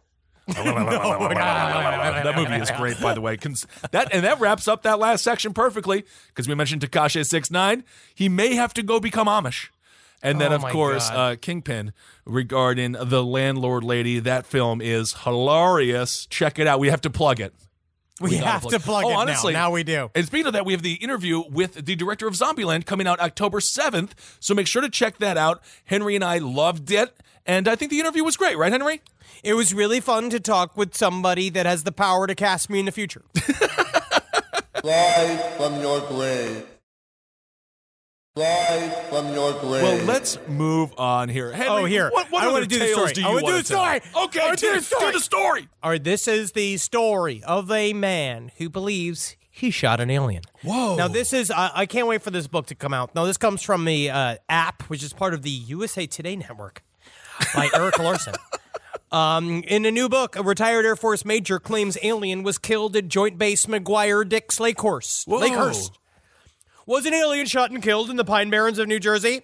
[0.47, 3.35] that movie is great, by the way.
[3.91, 7.83] That and that wraps up that last section perfectly because we mentioned Tekashi six nine.
[8.15, 9.67] He may have to go become Amish,
[10.23, 11.93] And then, Oh of course, uh, Kingpin
[12.25, 14.19] regarding the landlord lady.
[14.19, 16.25] That film is hilarious.
[16.25, 16.79] Check it out.
[16.79, 17.53] We have to plug it.
[18.19, 19.67] We, gotta have to plug oh, it honestly, now.
[19.67, 20.09] Now we do.
[20.15, 23.19] And speaking of that, we have the interview with the director of Zombieland coming out
[23.19, 24.11] October 7th.
[24.39, 25.61] So make sure to check that out.
[25.85, 27.15] Henry and I loved it.
[27.45, 29.01] And I think the interview was great, right, Henry?
[29.43, 32.79] It was really fun to talk with somebody that has the power to cast me
[32.79, 33.23] in the future.
[34.83, 36.65] Rise from your grave.
[38.37, 39.83] Rise from your grave.
[39.83, 41.51] Well, let's move on here.
[41.51, 42.09] Henry, Oh, here.
[42.11, 43.13] What, what I wanna do the tales story.
[43.13, 43.83] do I you wanna do the to tell?
[43.83, 44.01] story.
[44.25, 45.05] Okay, I wanna do do, the story.
[45.05, 45.67] do the story.
[45.81, 50.43] All right, this is the story of a man who believes he shot an alien.
[50.63, 50.95] Whoa.
[50.97, 53.15] Now, this is, I I can't wait for this book to come out.
[53.15, 56.83] Now, this comes from the uh, app, which is part of the USA Today network
[57.55, 58.35] by Eric Larson.
[59.11, 63.07] Um, in a new book, a retired Air Force major claims alien was killed at
[63.07, 65.25] Joint Base McGuire Dix Lakehurst.
[65.27, 65.39] Whoa.
[65.39, 65.91] Lakehurst.
[66.87, 69.41] Was an alien shot and killed in the Pine Barrens of New Jersey?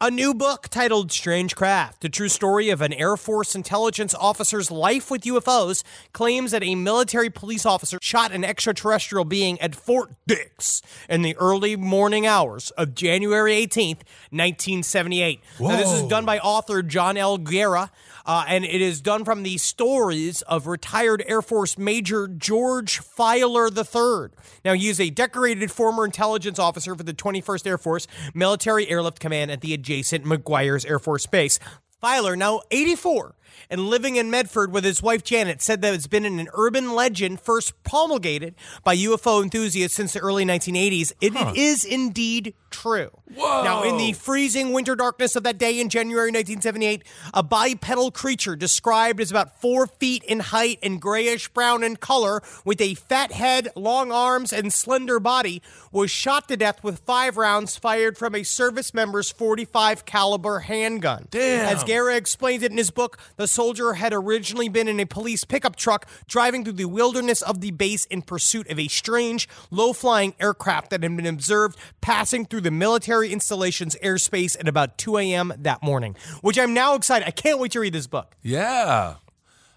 [0.00, 4.70] A new book titled Strange Craft, the true story of an Air Force intelligence officer's
[4.70, 10.12] life with UFOs, claims that a military police officer shot an extraterrestrial being at Fort
[10.28, 15.40] Dix in the early morning hours of January 18th, 1978.
[15.58, 17.38] Now, this is done by author John L.
[17.38, 17.90] Guerra.
[18.26, 23.68] Uh, and it is done from the stories of retired Air Force Major George Filer
[23.68, 24.30] III.
[24.64, 29.20] Now, he is a decorated former intelligence officer for the 21st Air Force Military Airlift
[29.20, 31.58] Command at the adjacent McGuire's Air Force Base.
[32.00, 33.34] Filer, now 84,
[33.70, 37.40] and living in Medford with his wife Janet, said that it's been an urban legend
[37.40, 41.12] first promulgated by UFO enthusiasts since the early 1980s.
[41.20, 43.10] It is indeed true.
[43.36, 48.56] Now, in the freezing winter darkness of that day in January 1978, a bipedal creature
[48.56, 53.32] described as about four feet in height and grayish brown in color, with a fat
[53.32, 58.34] head, long arms, and slender body, was shot to death with five rounds fired from
[58.34, 61.26] a service member's 45 caliber handgun.
[61.30, 61.74] Damn.
[61.74, 65.44] As Guerra explains it in his book, the soldier had originally been in a police
[65.44, 69.92] pickup truck driving through the wilderness of the base in pursuit of a strange, low
[69.92, 75.18] flying aircraft that had been observed passing through the military installation's airspace at about 2
[75.18, 75.52] a.m.
[75.58, 76.16] that morning.
[76.40, 77.26] Which I'm now excited.
[77.26, 78.36] I can't wait to read this book.
[78.42, 79.16] Yeah.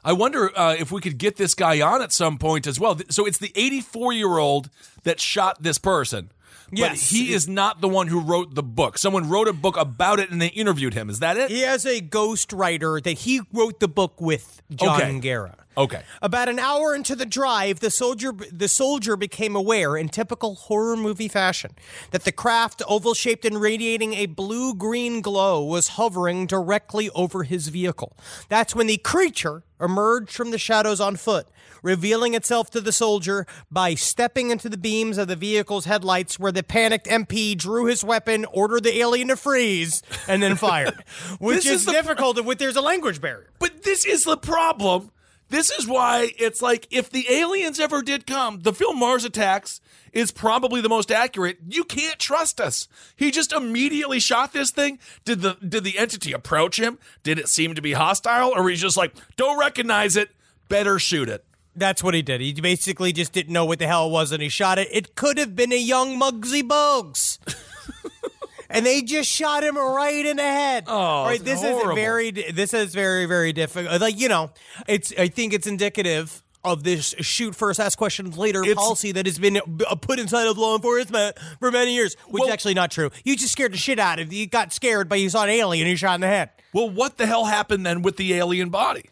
[0.03, 2.97] I wonder uh, if we could get this guy on at some point as well.
[3.09, 4.69] So it's the 84 year old
[5.03, 6.31] that shot this person.
[6.69, 7.09] But Yes.
[7.09, 8.97] he is not the one who wrote the book.
[8.97, 11.09] Someone wrote a book about it and they interviewed him.
[11.09, 11.49] Is that it?
[11.49, 15.19] He has a ghost writer that he wrote the book with, John Okay.
[15.19, 15.55] Guerra.
[15.77, 16.01] Okay.
[16.23, 20.97] About an hour into the drive, the soldier the soldier became aware, in typical horror
[20.97, 21.71] movie fashion,
[22.09, 27.43] that the craft, oval shaped and radiating a blue green glow, was hovering directly over
[27.43, 28.17] his vehicle.
[28.49, 31.47] That's when the creature emerged from the shadows on foot,
[31.81, 36.51] revealing itself to the soldier by stepping into the beams of the vehicle's headlights, where
[36.51, 41.03] the panicked MP drew his weapon, ordered the alien to freeze, and then fired.
[41.39, 43.49] Which is, is difficult if there's a language barrier.
[43.59, 45.11] But this is the problem.
[45.49, 49.79] This is why it's like if the aliens ever did come, the film Mars Attacks
[50.11, 51.59] is probably the most accurate.
[51.69, 52.87] You can't trust us.
[53.15, 54.99] He just immediately shot this thing.
[55.23, 56.99] Did the did the entity approach him?
[57.23, 60.31] Did it seem to be hostile, or he's just like, don't recognize it,
[60.67, 61.45] better shoot it?
[61.77, 62.41] That's what he did.
[62.41, 64.87] He basically just didn't know what the hell it was and he shot it.
[64.91, 67.37] It could have been a young Muggsy Bogues.
[68.69, 70.85] and they just shot him right in the head.
[70.87, 71.91] Oh, All right, this horrible.
[71.91, 74.01] is very this is very very difficult.
[74.01, 74.51] Like, you know,
[74.87, 79.25] it's I think it's indicative of this shoot first ask questions later It's- policy that
[79.25, 79.57] has been
[80.01, 83.09] put inside of law enforcement for many years, which Well- is actually not true.
[83.23, 84.39] You just scared the shit out of you.
[84.39, 86.49] You got scared, but you saw an alien, you shot in the head.
[86.73, 89.05] Well, what the hell happened then with the alien body?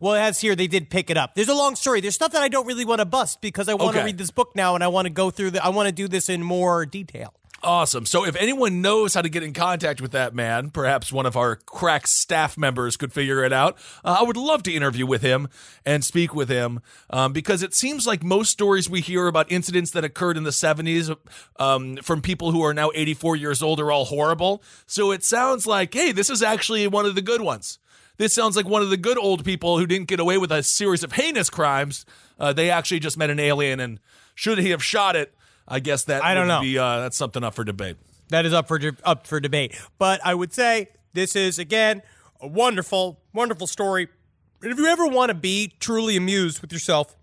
[0.00, 1.34] Well, as here, they did pick it up.
[1.34, 2.00] There's a long story.
[2.00, 4.06] There's stuff that I don't really want to bust because I want to Okay.
[4.06, 5.64] read this book now and I want to go through the.
[5.64, 7.32] I want to do this in more detail.
[7.62, 8.06] Awesome.
[8.06, 11.36] So if anyone knows how to get in contact with that man, perhaps one of
[11.36, 13.76] our crack staff members could figure it out.
[14.02, 15.46] Uh, I would love to interview with him
[15.84, 19.90] and speak with him um, because it seems like most stories we hear about incidents
[19.90, 21.14] that occurred in the 70s
[21.58, 24.62] um, from people who are now 84 years old are all horrible.
[24.86, 27.78] So it sounds like, hey, this is actually one of the good ones.
[28.20, 30.62] This sounds like one of the good old people who didn't get away with a
[30.62, 32.04] series of heinous crimes.
[32.38, 33.98] Uh, they actually just met an alien, and
[34.34, 35.34] should he have shot it?
[35.66, 36.60] I guess that I don't know.
[36.60, 37.96] Be, uh, that's something up for debate.
[38.28, 39.74] That is up for de- up for debate.
[39.96, 42.02] But I would say this is again
[42.42, 44.08] a wonderful, wonderful story.
[44.62, 47.16] And if you ever want to be truly amused with yourself,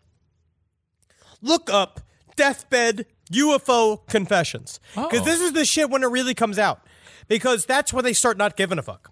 [1.43, 1.99] look up
[2.35, 5.25] deathbed UFO confessions because Oh.
[5.25, 6.81] this is the shit when it really comes out.
[7.27, 9.11] Because that's when they start not giving a fuck.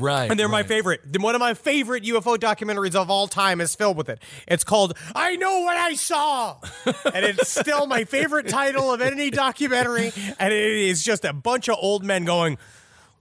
[0.00, 0.30] Right.
[0.30, 1.20] And they're my favorite.
[1.20, 4.22] One of my favorite UFO documentaries of all time is filled with it.
[4.48, 6.56] It's called I Know What I Saw.
[6.86, 10.12] and it's still my favorite title of any documentary.
[10.38, 12.58] And it is just a bunch of old men going,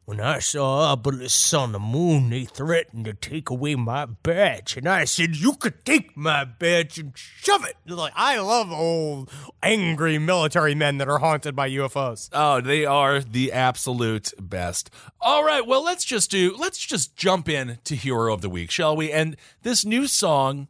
[0.09, 4.75] When I saw Obelisk on the moon, they threatened to take away my badge.
[4.75, 7.75] And I said, You could take my badge and shove it.
[7.85, 9.29] Like, I love old,
[9.61, 12.27] angry military men that are haunted by UFOs.
[12.33, 14.89] Oh, they are the absolute best.
[15.21, 18.71] All right, well, let's just do let's just jump in to Hero of the Week,
[18.71, 19.11] shall we?
[19.11, 20.69] And this new song,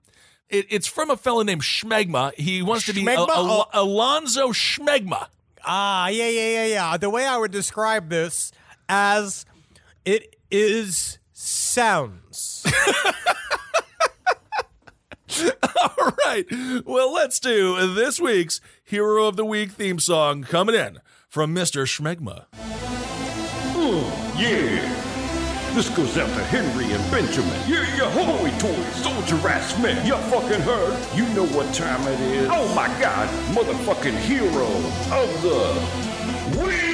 [0.49, 2.33] it, it's from a fellow named Schmegma.
[2.33, 3.29] He wants to be Schmegma?
[3.29, 3.83] Al- Al-.
[3.85, 5.27] Alonzo Schmegma.
[5.65, 6.97] Ah, yeah, yeah, yeah, yeah.
[6.97, 8.51] The way I would describe this
[8.89, 9.45] as
[10.03, 12.65] it is sounds.
[15.79, 16.45] All right,
[16.85, 20.97] well, let's do this week's Hero of the Week theme song coming in
[21.29, 21.85] from Mr.
[21.85, 22.45] Schmegma.
[23.75, 24.95] Hmm, yeah.
[25.75, 27.53] This goes out to Henry and Benjamin.
[27.67, 30.03] Yeah, yeah, holy toy, soldier ass man.
[30.05, 30.97] You fucking heard?
[31.15, 32.49] You know what time it is.
[32.51, 34.65] Oh my god, motherfucking hero
[35.15, 36.88] of the week.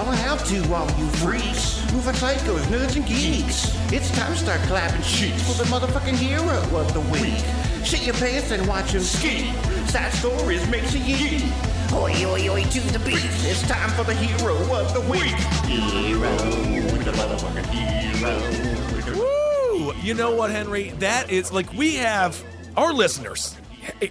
[0.00, 3.70] Call it out to all you freaks, moving psychos, nerds, and geeks.
[3.92, 7.44] It's time to start clapping cheeks for the motherfucking hero of the week.
[7.84, 9.52] Shit your pants and watch him ski.
[9.88, 11.52] Sad stories makes you yee.
[11.92, 13.20] Oi, oi, oi, to the beat.
[13.44, 15.36] It's time for the hero of the week.
[15.68, 16.34] Hero,
[17.04, 19.18] the motherfucking hero.
[19.18, 19.92] Woo!
[20.00, 20.92] You know what, Henry?
[21.00, 22.42] That is like we have
[22.74, 23.54] our listeners.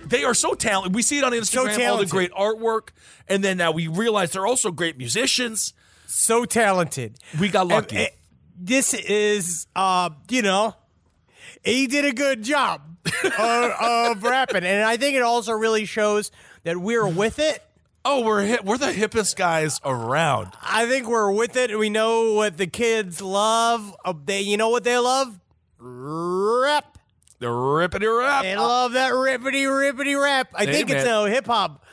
[0.05, 0.93] They are so talented.
[0.93, 2.89] We see it on Instagram, all the great artwork,
[3.27, 5.73] and then now we realize they're also great musicians.
[6.09, 7.17] So talented.
[7.39, 7.97] We got lucky.
[7.97, 8.11] And, uh,
[8.61, 10.75] this is, uh, you know,
[11.63, 12.81] he did a good job
[13.39, 13.71] of,
[14.17, 16.31] of rapping, and I think it also really shows
[16.63, 17.63] that we're with it.
[18.05, 20.53] Oh, we're hip, we're the hippest guys around.
[20.61, 21.77] I think we're with it.
[21.77, 23.93] We know what the kids love.
[24.05, 25.37] Uh, They, you know what they love?
[25.77, 26.97] Rap.
[27.39, 28.43] The rippity rap.
[28.43, 30.49] They love that rippity rippity rap.
[30.53, 31.27] I Hey, think it's man.
[31.27, 31.83] a hip hop.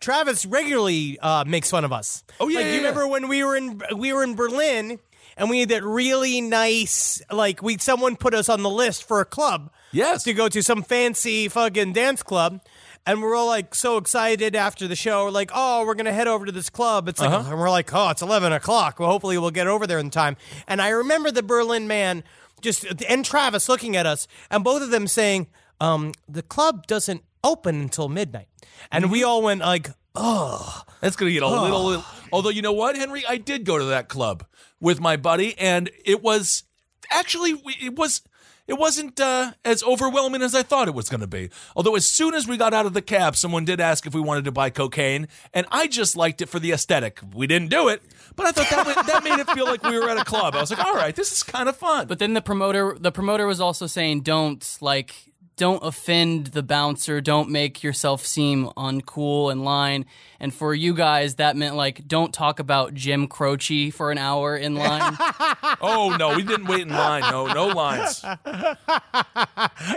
[0.00, 2.22] Travis regularly uh, makes fun of us.
[2.40, 2.88] Oh, yeah, like yeah, you yeah.
[2.88, 4.98] remember when we were in we were in Berlin
[5.36, 9.20] and we had that really nice like we someone put us on the list for
[9.20, 9.70] a club.
[9.92, 10.24] Yes.
[10.24, 12.60] to go to some fancy fucking dance club.
[13.08, 15.24] And we're all like so excited after the show.
[15.24, 17.08] We're like, oh, we're gonna head over to this club.
[17.08, 17.50] It's like, Uh-huh.
[17.52, 18.98] and we're like, oh, it's eleven o'clock.
[18.98, 20.36] Well, hopefully we'll get over there in time.
[20.66, 22.24] And I remember the Berlin man
[22.60, 25.46] just and Travis looking at us, and both of them saying,
[25.80, 28.48] um, the club doesn't open until midnight.
[28.90, 32.04] And we all went like, oh, That's gonna get a little, little.
[32.32, 34.44] Although you know what, Henry, I did go to that club
[34.80, 36.64] with my buddy, and it was
[37.10, 38.22] actually it was
[38.66, 41.50] it wasn't uh, as overwhelming as I thought it was going to be.
[41.76, 44.20] Although as soon as we got out of the cab, someone did ask if we
[44.20, 47.20] wanted to buy cocaine, and I just liked it for the aesthetic.
[47.32, 48.02] We didn't do it,
[48.34, 50.56] but I thought that wa- that made it feel like we were at a club.
[50.56, 52.08] I was like, all right, this is kind of fun.
[52.08, 55.14] But then the promoter, the promoter was also saying, don't like,
[55.56, 57.22] don't offend the bouncer.
[57.22, 60.04] Don't make yourself seem uncool in line.
[60.38, 64.54] And for you guys, that meant like, don't talk about Jim Croce for an hour
[64.54, 65.16] in line.
[65.80, 67.22] oh no, we didn't wait in line.
[67.22, 68.22] No, no lines.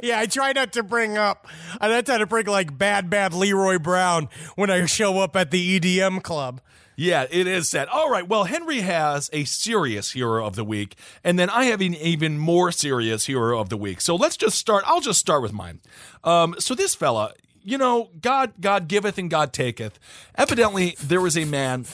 [0.01, 0.19] yeah.
[0.19, 1.45] I try not to bring up.
[1.81, 5.51] I not try to bring like bad, bad Leroy Brown when I show up at
[5.51, 6.61] the EDM club.
[7.01, 7.87] Yeah, it is sad.
[7.87, 8.27] All right.
[8.27, 12.37] Well, Henry has a serious hero of the week, and then I have an even
[12.37, 14.01] more serious hero of the week.
[14.01, 14.83] So let's just start.
[14.85, 15.79] I'll just start with mine.
[16.25, 19.97] Um, so this fella, you know, God, God giveth and God taketh.
[20.35, 21.85] Evidently, there was a man.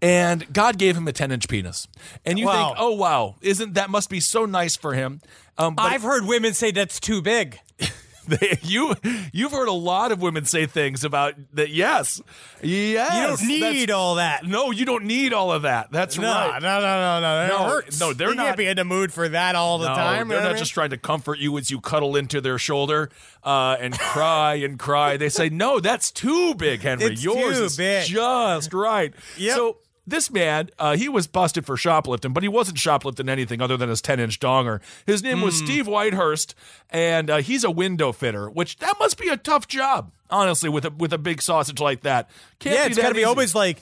[0.00, 1.88] And God gave him a 10 inch penis.
[2.24, 2.66] And you Wow.
[2.68, 5.22] think, oh, wow, isn't that must be so nice for him?
[5.58, 7.58] Um, but I've heard women say that's too big.
[8.28, 8.94] they, you,
[9.32, 11.70] you've heard a lot of women say things about that.
[11.70, 12.20] Yes.
[12.62, 13.40] Yes.
[13.42, 14.44] You don't need all that.
[14.44, 15.90] No, you don't need all of that.
[15.92, 16.60] That's No, right.
[16.62, 17.48] no, no, no, no.
[17.48, 18.00] No, hurts.
[18.00, 20.28] no, they're you not- can't be in the mood for that all the No, time.
[20.28, 23.10] they're not I just trying to comfort you as you cuddle into their shoulder
[23.42, 25.16] uh, and cry and cry.
[25.16, 27.12] They say, "No, that's too big, Henry.
[27.12, 29.56] It's Yours too is big." just right." Yep.
[29.56, 33.76] So this man, uh, he was busted for shoplifting, but he wasn't shoplifting anything other
[33.76, 34.80] than his ten-inch donger.
[35.06, 35.64] His name was Hmm.
[35.66, 36.54] Steve Whitehurst,
[36.90, 40.84] and uh, he's a window fitter, which that must be a tough job, honestly, with
[40.84, 42.28] a with a big sausage like that.
[42.58, 43.78] Can't Yeah, be it's got to be always like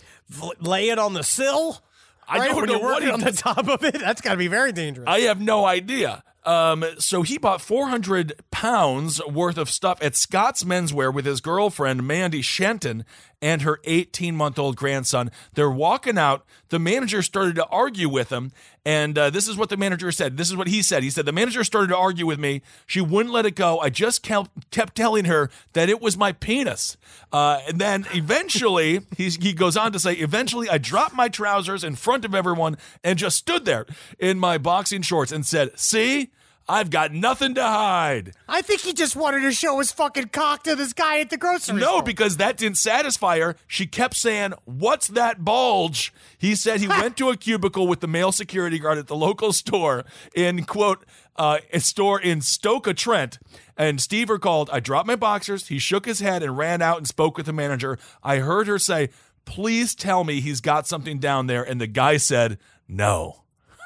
[0.60, 1.80] lay it on the sill.
[2.28, 2.48] I right?
[2.48, 3.98] don't when know you're what he on the top of it.
[3.98, 5.08] That's got to be very dangerous.
[5.08, 6.22] I have no idea.
[6.44, 12.04] Um, so he bought 400 pounds worth of stuff at Scott's Menswear with his girlfriend,
[12.06, 13.04] Mandy Shenton,
[13.42, 15.30] and her 18 month old grandson.
[15.54, 16.46] They're walking out.
[16.68, 18.52] The manager started to argue with him.
[18.84, 20.36] And uh, this is what the manager said.
[20.36, 21.02] This is what he said.
[21.02, 22.62] He said, The manager started to argue with me.
[22.86, 23.78] She wouldn't let it go.
[23.80, 26.96] I just kept, kept telling her that it was my penis.
[27.32, 31.84] Uh, and then eventually, he's, he goes on to say, Eventually, I dropped my trousers
[31.84, 33.86] in front of everyone and just stood there
[34.18, 36.30] in my boxing shorts and said, See?
[36.72, 38.32] I've got nothing to hide.
[38.48, 41.36] I think he just wanted to show his fucking cock to this guy at the
[41.36, 41.96] grocery No, store.
[41.98, 43.56] No, because that didn't satisfy her.
[43.66, 46.14] She kept saying, What's that bulge?
[46.38, 49.52] He said he went to a cubicle with the male security guard at the local
[49.52, 51.04] store in, quote,
[51.36, 53.38] uh, a store in Stoke Trent.
[53.76, 55.68] And Steve recalled, I dropped my boxers.
[55.68, 57.98] He shook his head and ran out and spoke with the manager.
[58.22, 59.10] I heard her say,
[59.44, 61.62] Please tell me he's got something down there.
[61.62, 62.56] And the guy said,
[62.88, 63.41] No.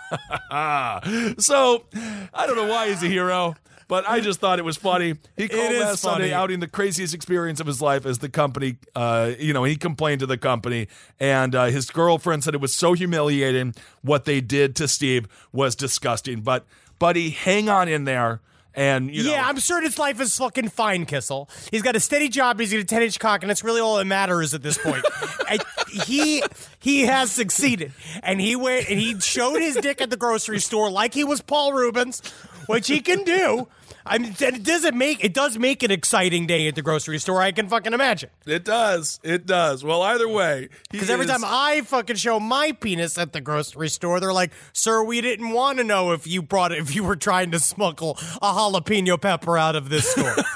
[1.38, 1.84] so
[2.34, 3.54] I don't know why he's a hero,
[3.88, 5.14] but I just thought it was funny.
[5.36, 6.32] He called last Sunday funny.
[6.32, 10.20] outing the craziest experience of his life as the company, uh, you know, he complained
[10.20, 10.88] to the company,
[11.20, 13.74] and uh, his girlfriend said it was so humiliating.
[14.02, 16.40] What they did to Steve was disgusting.
[16.40, 16.66] But,
[16.98, 18.40] buddy, hang on in there.
[18.76, 21.48] And, you know, yeah, I'm sure his life is fucking fine, Kissel.
[21.70, 22.60] He's got a steady job.
[22.60, 25.04] He's got a 10 inch cock, and that's really all that matters at this point.
[25.48, 25.62] And
[26.02, 26.42] he
[26.80, 27.92] he has succeeded,
[28.24, 31.40] and he went and he showed his dick at the grocery store like he was
[31.40, 32.20] Paul Reubens,
[32.66, 33.68] which he can do.
[34.06, 37.42] I mean, it doesn't make it does make an exciting day at the grocery store.
[37.42, 38.30] I can fucking imagine.
[38.46, 39.18] it does.
[39.22, 39.82] It does.
[39.84, 40.68] Well, either way.
[40.90, 45.02] Because every time I fucking show my penis at the grocery store, they're like, "Sir,
[45.02, 48.16] we didn't want to know if you brought it, if you were trying to smuggle
[48.40, 50.34] a jalapeno pepper out of this store."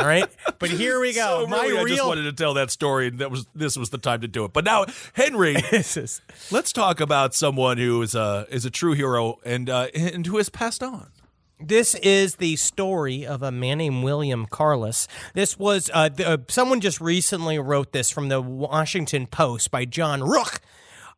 [0.00, 0.28] All right,
[0.60, 1.40] but here we go.
[1.42, 3.08] So my really, I just wanted to tell that story.
[3.08, 4.52] and That was this was the time to do it.
[4.52, 6.20] But now, Henry, is
[6.52, 10.36] let's talk about someone who is a is a true hero and uh, and who
[10.36, 11.08] has passed on.
[11.60, 15.08] This is the story of a man named William Corliss.
[15.34, 19.84] This was uh, th- uh, someone just recently wrote this from the Washington Post by
[19.84, 20.60] John Rook.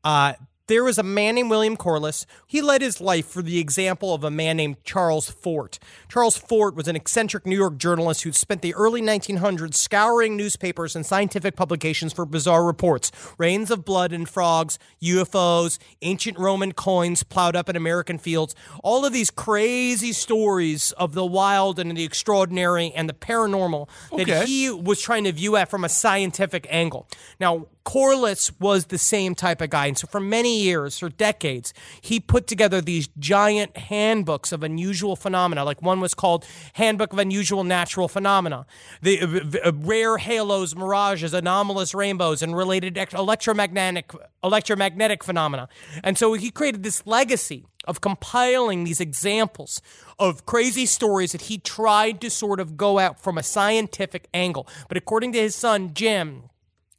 [0.02, 0.32] Uh,
[0.70, 2.24] there was a man named William Corliss.
[2.46, 5.80] He led his life for the example of a man named Charles Fort.
[6.08, 10.94] Charles Fort was an eccentric New York journalist who spent the early 1900s scouring newspapers
[10.94, 17.24] and scientific publications for bizarre reports rains of blood and frogs, UFOs, ancient Roman coins
[17.24, 18.54] plowed up in American fields.
[18.84, 24.22] All of these crazy stories of the wild and the extraordinary and the paranormal Okay.
[24.24, 27.08] that he was trying to view at from a scientific angle.
[27.40, 29.86] Now, Corliss was the same type of guy.
[29.86, 35.16] And so for many years, for decades, he put together these giant handbooks of unusual
[35.16, 35.64] phenomena.
[35.64, 38.66] Like one was called Handbook of Unusual Natural Phenomena.
[39.02, 44.12] The uh, uh, rare halos, mirages, anomalous rainbows, and related electromagnetic
[44.44, 45.68] electromagnetic phenomena.
[46.02, 49.80] And so he created this legacy of compiling these examples
[50.18, 54.68] of crazy stories that he tried to sort of go out from a scientific angle.
[54.88, 56.49] But according to his son, Jim,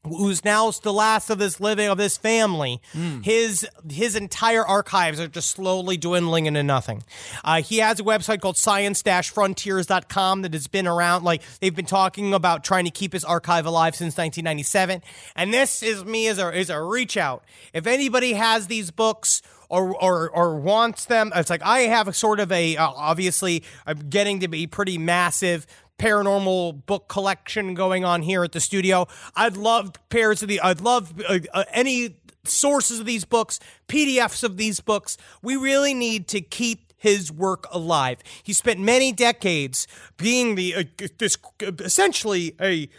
[0.03, 2.81] who's now the last of this living of this family,
[3.23, 7.03] his his entire archives are just slowly dwindling into nothing.
[7.43, 12.33] Uh, he has a website called science-frontiers.com that has been around like they've been talking
[12.33, 15.03] about trying to keep his archive alive since 1997.
[15.35, 17.43] And this is me as a is a reach out.
[17.73, 21.31] If anybody has these books or, or or wants them.
[21.33, 24.97] It's like I have a sort of a uh, obviously I'm getting to be pretty
[24.97, 25.65] massive
[26.01, 29.07] paranormal book collection going on here at the studio.
[29.35, 34.43] I'd love pairs of the I'd love uh, uh, any sources of these books, PDFs
[34.43, 35.15] of these books.
[35.43, 38.19] We really need to keep his work alive.
[38.41, 39.87] He spent many decades
[40.17, 40.83] being the uh,
[41.19, 42.89] this essentially a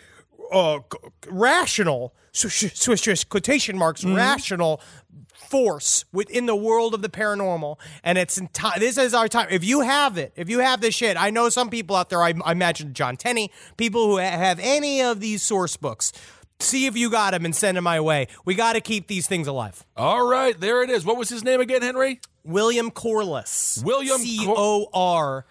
[0.52, 0.78] uh,
[1.28, 4.80] rational swish, swish, swish, quotation marks rational
[5.52, 9.48] force within the world of the paranormal and it's enti- this is our time.
[9.50, 12.22] If you have it if you have this shit i know some people out there
[12.22, 16.10] i, I imagine john tenney people who ha- have any of these source books
[16.58, 18.28] see if you got them and send them my way.
[18.44, 19.84] We got to keep these things alive.
[19.96, 21.04] All right, there it is.
[21.04, 22.20] What was his name again, Henry?
[22.44, 23.82] william corliss.
[23.84, 25.44] William Cor- c-o-r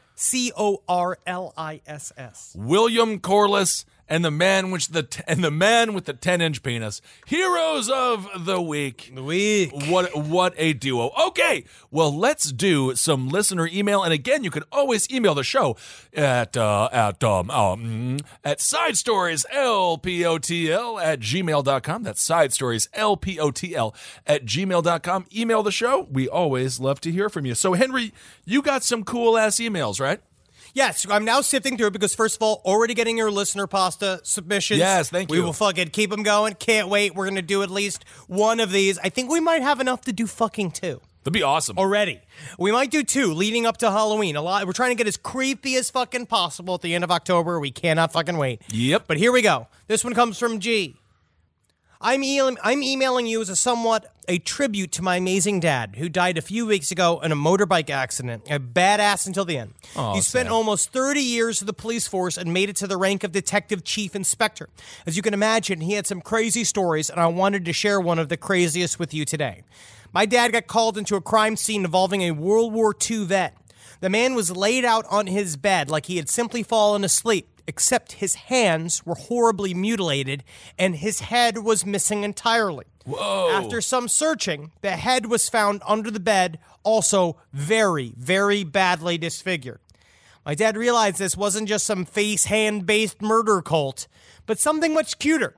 [1.34, 6.42] c-o-r-l-i-s-s William Corliss and the man with the t- and the man with the ten
[6.42, 7.02] inch penis.
[7.26, 9.12] Heroes of the week.
[9.16, 11.12] the week What what a duo.
[11.28, 15.78] Okay, well let's do some listener email, and again you can always email the show
[16.14, 22.04] at uh, at um, um at side stories lpotl at gmail.com.
[22.04, 23.96] That's side stories lpotl
[24.28, 25.26] at gmail.com.
[25.34, 26.08] Email the show.
[26.12, 27.56] We always love to hear from you.
[27.56, 30.20] So Henry, you got some cool ass emails, right?
[30.74, 34.22] Yes, I'm now sifting through it because first of all, already getting your listener pasta
[34.24, 34.80] submissions.
[34.80, 35.38] Yes, thank you.
[35.38, 36.54] We will fucking keep them going.
[36.56, 37.16] Can't wait.
[37.16, 38.98] We're gonna do at least one of these.
[39.00, 41.78] I think we might have enough to do fucking two That'd be awesome.
[41.78, 42.20] already.
[42.58, 44.36] We might do two leading up to Halloween.
[44.36, 44.66] A lot.
[44.66, 47.60] We're trying to get as creepy as fucking possible at the end of October.
[47.60, 48.62] We cannot fucking wait.
[48.70, 49.04] Yep.
[49.08, 49.68] But here we go.
[49.88, 50.96] This one comes from G.
[52.02, 56.08] I'm, e- I'm emailing you as a somewhat a tribute to my amazing dad, who
[56.08, 58.50] died a few weeks ago in a motorbike accident.
[58.50, 59.74] A badass until the end.
[60.14, 63.24] he spent almost 30 years with the police force and made it to the rank
[63.24, 64.70] of detective chief inspector.
[65.06, 68.20] As you can imagine, he had some crazy stories, and I wanted to share one
[68.20, 69.64] of the craziest with you today.
[70.14, 73.56] My dad got called into a crime scene involving a World War II vet.
[74.00, 78.14] The man was laid out on his bed like he had simply fallen asleep, except
[78.14, 80.44] his hands were horribly mutilated
[80.78, 82.86] and his head was missing entirely.
[83.06, 83.50] Whoa.
[83.52, 89.80] After some searching, the head was found under the bed, also very, very badly disfigured.
[90.46, 94.08] My dad realized this wasn't just some face hand based murder cult,
[94.46, 95.56] but something much cuter.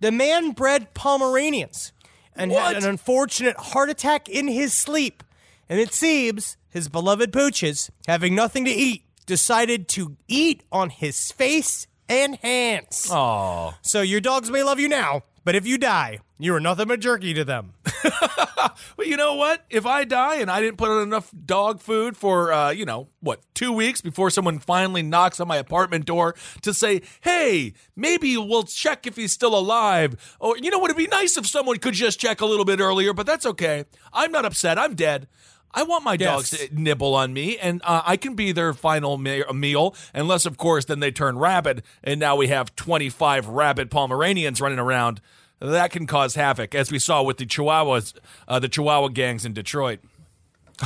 [0.00, 1.92] The man bred Pomeranians
[2.34, 2.74] and What?
[2.74, 5.22] had an unfortunate heart attack in his sleep.
[5.68, 11.30] And it seems his beloved pooches, having nothing to eat, decided to eat on his
[11.30, 13.06] face and hands.
[13.08, 13.74] Oh.
[13.80, 16.98] So your dogs may love you now, but if you die, you are nothing but
[16.98, 17.74] jerky to them.
[18.96, 19.64] Well, you know what?
[19.70, 23.08] If I die and I didn't put on enough dog food for, uh, you know,
[23.20, 28.36] what, two weeks before someone finally knocks on my apartment door to say, hey, maybe
[28.36, 30.36] we'll check if he's still alive.
[30.38, 30.90] Or, you know what?
[30.90, 33.84] It'd be nice if someone could just check a little bit earlier, but that's okay.
[34.12, 34.78] I'm not upset.
[34.78, 35.26] I'm dead.
[35.72, 39.18] I want my dogs to nibble on me, and uh, I can be their final
[39.18, 43.90] me- meal, unless, of course, then they turn rabid, and now we have 25 rabid
[43.90, 45.20] Pomeranians running around.
[45.60, 48.14] That can cause havoc, as we saw with the Chihuahuas,
[48.48, 50.00] uh, the Chihuahua gangs in Detroit.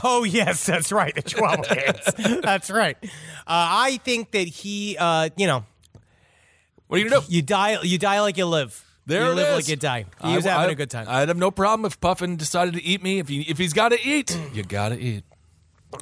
[0.03, 1.15] Oh yes, that's right.
[1.15, 2.41] The Chihuahua gangs.
[2.43, 2.97] That's right.
[3.03, 3.07] Uh,
[3.47, 5.65] I think that he, uh, you know,
[6.89, 7.21] What are you do?
[7.29, 8.85] you die, you die like you live.
[9.07, 9.55] There you it live is.
[9.57, 10.07] like you die.
[10.23, 11.07] He I- was having I- a good time.
[11.09, 13.19] I'd have no problem if Puffin decided to eat me.
[13.19, 15.25] If he if he's got to eat, you got to eat.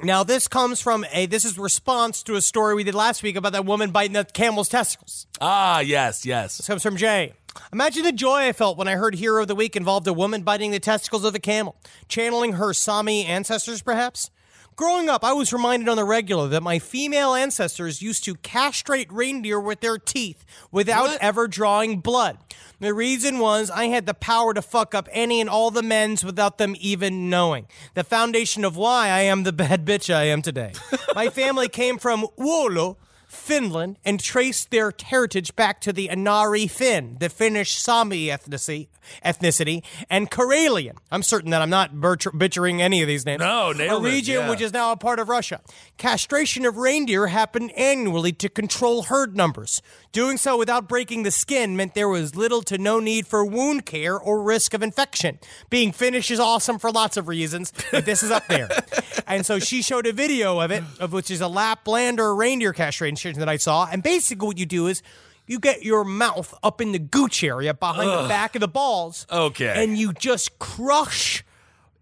[0.03, 1.25] now this comes from a.
[1.25, 4.23] This is response to a story we did last week about that woman biting the
[4.23, 5.27] camel's testicles.
[5.41, 6.57] Ah, yes, yes.
[6.57, 7.33] This comes from Jay.
[7.71, 10.41] Imagine the joy I felt when I heard Hero of the Week involved a woman
[10.41, 11.75] biting the testicles of a camel,
[12.07, 14.31] channeling her Sami ancestors, perhaps.
[14.75, 19.11] Growing up, I was reminded on the regular that my female ancestors used to castrate
[19.11, 21.21] reindeer with their teeth without What?
[21.21, 22.37] ever drawing blood.
[22.79, 26.23] The reason was I had the power to fuck up any and all the men's
[26.23, 27.67] without them even knowing.
[27.93, 30.73] The foundation of why I am the bad bitch I am today.
[31.15, 32.97] my family came from Oulu,
[33.33, 38.87] Finland, and traced their heritage back to the Inari Finn, the Finnish Sami ethnicity,
[39.25, 40.97] ethnicity, and Karelian.
[41.11, 43.39] I'm certain that I'm not butcher- butchering any of these names.
[43.39, 44.49] No, A region yeah.
[44.49, 45.61] which is now a part of Russia.
[45.97, 49.81] Castration of reindeer happened annually to control herd numbers.
[50.13, 53.87] Doing so without breaking the skin meant there was little to no need for wound
[53.87, 55.39] care or risk of infection.
[55.71, 58.69] Being Finnish is awesome for lots of reasons, but this is up there.
[59.27, 63.39] and so she showed a video of it, of which is a Laplander reindeer castration
[63.39, 63.87] that I saw.
[63.91, 65.01] And basically, what you do is
[65.47, 69.25] you get your mouth up in the gooch area behind the back of the balls.
[69.31, 69.83] Okay.
[69.83, 71.43] And you just crush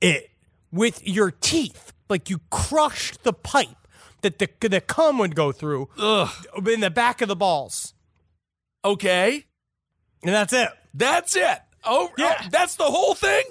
[0.02, 0.32] it
[0.70, 1.94] with your teeth.
[2.10, 3.70] Like you crushed the pipe
[4.20, 5.88] that the, the cum would go through
[6.68, 7.94] in the back of the balls.
[8.84, 9.46] Okay,
[10.24, 10.70] And that's it.
[10.94, 11.60] that's it.
[11.84, 12.36] Oh, Yeah.
[12.42, 13.44] oh, that's the whole thing.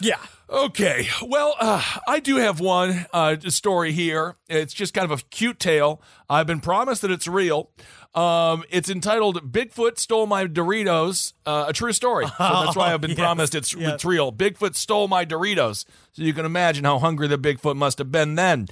[0.00, 0.18] Yeah.
[0.48, 4.36] Okay, well, uh, I do have one uh, story here.
[4.48, 6.02] It's just kind of a cute tale.
[6.28, 7.70] I've been promised that it's real.
[8.16, 12.26] Um, it's entitled "Bigfoot Stole My Doritos," uh, a true story.
[12.26, 13.94] So that's why I've been Yes, promised it's, yes.
[13.94, 14.32] it's real.
[14.32, 15.84] Bigfoot stole my Doritos.
[16.12, 18.66] So you can imagine how hungry the Bigfoot must have been then.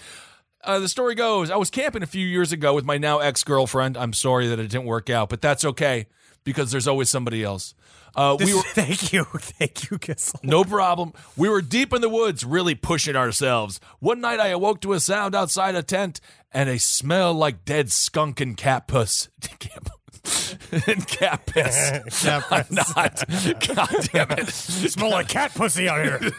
[0.64, 3.44] Uh, the story goes I was camping a few years ago with my now ex
[3.44, 3.96] girlfriend.
[3.96, 6.06] I'm sorry that it didn't work out, but that's okay
[6.44, 7.74] because there's always somebody else.
[8.14, 9.24] Uh, we were thank you.
[9.34, 10.40] Thank you, Kissel.
[10.42, 11.12] no problem.
[11.36, 13.80] We were deep in the woods, really pushing ourselves.
[14.00, 17.92] One night I awoke to a sound outside a tent and a smell like dead
[17.92, 19.28] skunk and cat puss.
[20.86, 22.26] and cat piss.
[22.26, 23.24] I'm not.
[23.28, 24.48] God damn it.
[24.48, 26.32] Smell like cat pussy out here.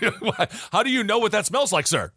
[0.72, 2.11] How do you know what that smells like, sir?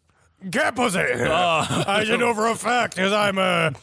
[0.51, 0.99] Cat pussy.
[0.99, 3.73] I should know for a fact because I'm a.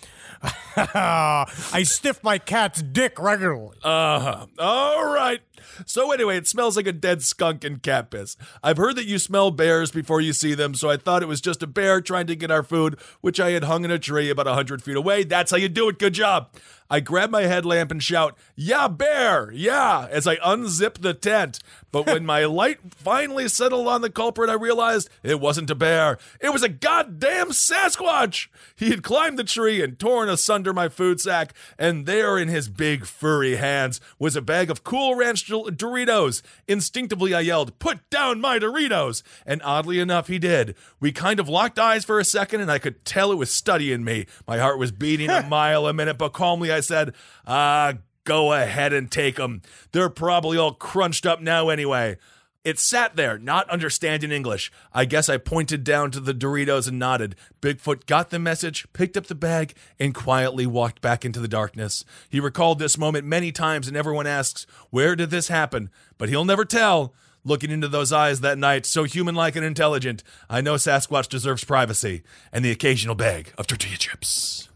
[0.77, 3.77] I stiff my cat's dick regularly.
[3.83, 4.47] Uh-huh.
[4.59, 5.41] All right.
[5.87, 8.37] So anyway, it smells like a dead skunk and cat piss.
[8.63, 11.41] I've heard that you smell bears before you see them, so I thought it was
[11.41, 14.31] just a bear trying to get our food, which I had hung in a tree
[14.31, 15.25] about a hundred feet away.
[15.25, 15.99] That's how you do it.
[15.99, 16.51] Good job.
[16.93, 19.53] I grab my headlamp and shout, Yeah, bear!
[19.53, 20.09] Yeah!
[20.11, 21.61] as I unzip the tent.
[21.93, 26.19] But when my light finally settled on the culprit, I realized it wasn't a bear.
[26.41, 28.49] It was a goddamn Sasquatch!
[28.75, 32.69] He had climbed the tree and torn asunder my food sack, and there in his
[32.69, 36.43] big furry hands was a bag of Cool Ranch Doritos.
[36.67, 39.23] Instinctively, I yelled, Put down my Doritos!
[39.45, 40.75] And oddly enough, he did.
[41.01, 44.05] We kind of locked eyes for a second, and I could tell it was studying
[44.05, 44.27] me.
[44.47, 47.15] My heart was beating a mile a minute, but calmly I said,
[47.47, 47.95] Ah,
[48.25, 49.63] go ahead and take them.
[49.93, 52.17] They're probably all crunched up now anyway.
[52.63, 54.71] It sat there, not understanding English.
[54.93, 57.35] I guess I pointed down to the Doritos and nodded.
[57.63, 62.05] Bigfoot got the message, picked up the bag, and quietly walked back into the darkness.
[62.29, 65.89] He recalled this moment many times, and everyone asks, Where did this happen?
[66.19, 67.15] But he'll never tell.
[67.43, 71.65] looking into those eyes that night, so human like and intelligent, I know Sasquatch deserves
[71.65, 74.69] privacy and the occasional bag of tortilla chips.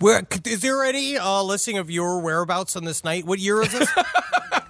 [0.00, 3.24] Where is there any uh, listing of your whereabouts on this night?
[3.24, 3.88] What year is this?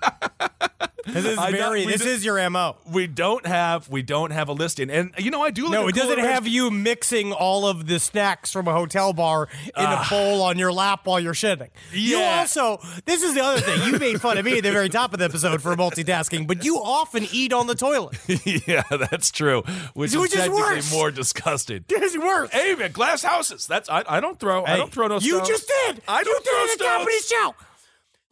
[1.13, 1.85] this is I very.
[1.87, 2.77] This do- is your mo.
[2.91, 5.69] We don't have we don't have a listing, and you know I do.
[5.69, 9.49] No, at it doesn't have you mixing all of the snacks from a hotel bar
[9.65, 10.07] in a ah.
[10.11, 11.71] bowl on your lap while you're shitting.
[11.93, 12.41] You Yeah.
[12.41, 13.83] also, this is the other thing.
[13.93, 16.65] You made fun of me at the very top of the episode for multitasking, but
[16.65, 18.19] you often eat on the toilet.
[18.67, 19.63] yeah, that's true.
[19.95, 20.93] Which, Which is is worse.
[20.93, 21.85] more disgusting.
[22.01, 22.51] It's worse.
[22.51, 23.67] Hey man, glass houses.
[23.67, 25.27] That's I, I don't throw I don't throw no stuff.
[25.27, 25.49] You stones.
[25.49, 26.03] just did.
[26.09, 27.55] I don't did throw at the top of the stones.
[27.59, 27.68] show.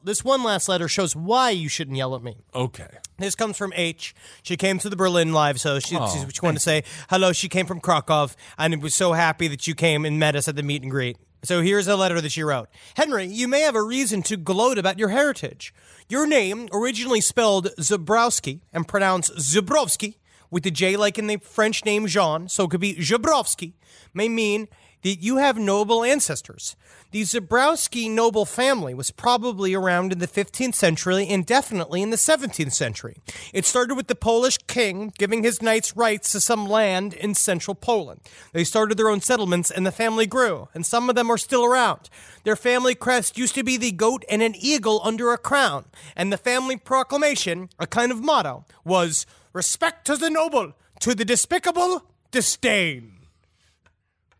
[0.06, 2.36] This one last letter shows why you shouldn't yell at me.
[2.54, 2.86] Okay.
[3.18, 4.14] This comes from H.
[4.44, 7.32] She came to the Berlin Live, so she, Oh, she, she wanted to say hello.
[7.32, 10.54] She came from Krakow, and was so happy that you came and met us at
[10.54, 11.16] the meet and greet.
[11.42, 14.78] So here's a letter that she wrote Henry, you may have a reason to gloat
[14.78, 15.74] about your heritage.
[16.08, 20.18] Your name, originally spelled Zebrowski and pronounced Zubrovsky,
[20.52, 23.72] with the J like in the French name Jean, so it could be Zabrowski,
[24.14, 24.68] may mean
[25.06, 26.74] that you have noble ancestors.
[27.12, 32.16] The Zebrowski noble family was probably around in the 15th century and definitely in the
[32.16, 33.18] 17th century.
[33.52, 37.76] It started with the Polish king giving his knights rights to some land in central
[37.76, 38.22] Poland.
[38.52, 41.64] They started their own settlements and the family grew, and some of them are still
[41.64, 42.10] around.
[42.42, 45.84] Their family crest used to be the goat and an eagle under a crown,
[46.16, 51.24] and the family proclamation, a kind of motto, was respect to the noble, to the
[51.24, 52.02] despicable,
[52.32, 53.15] disdain.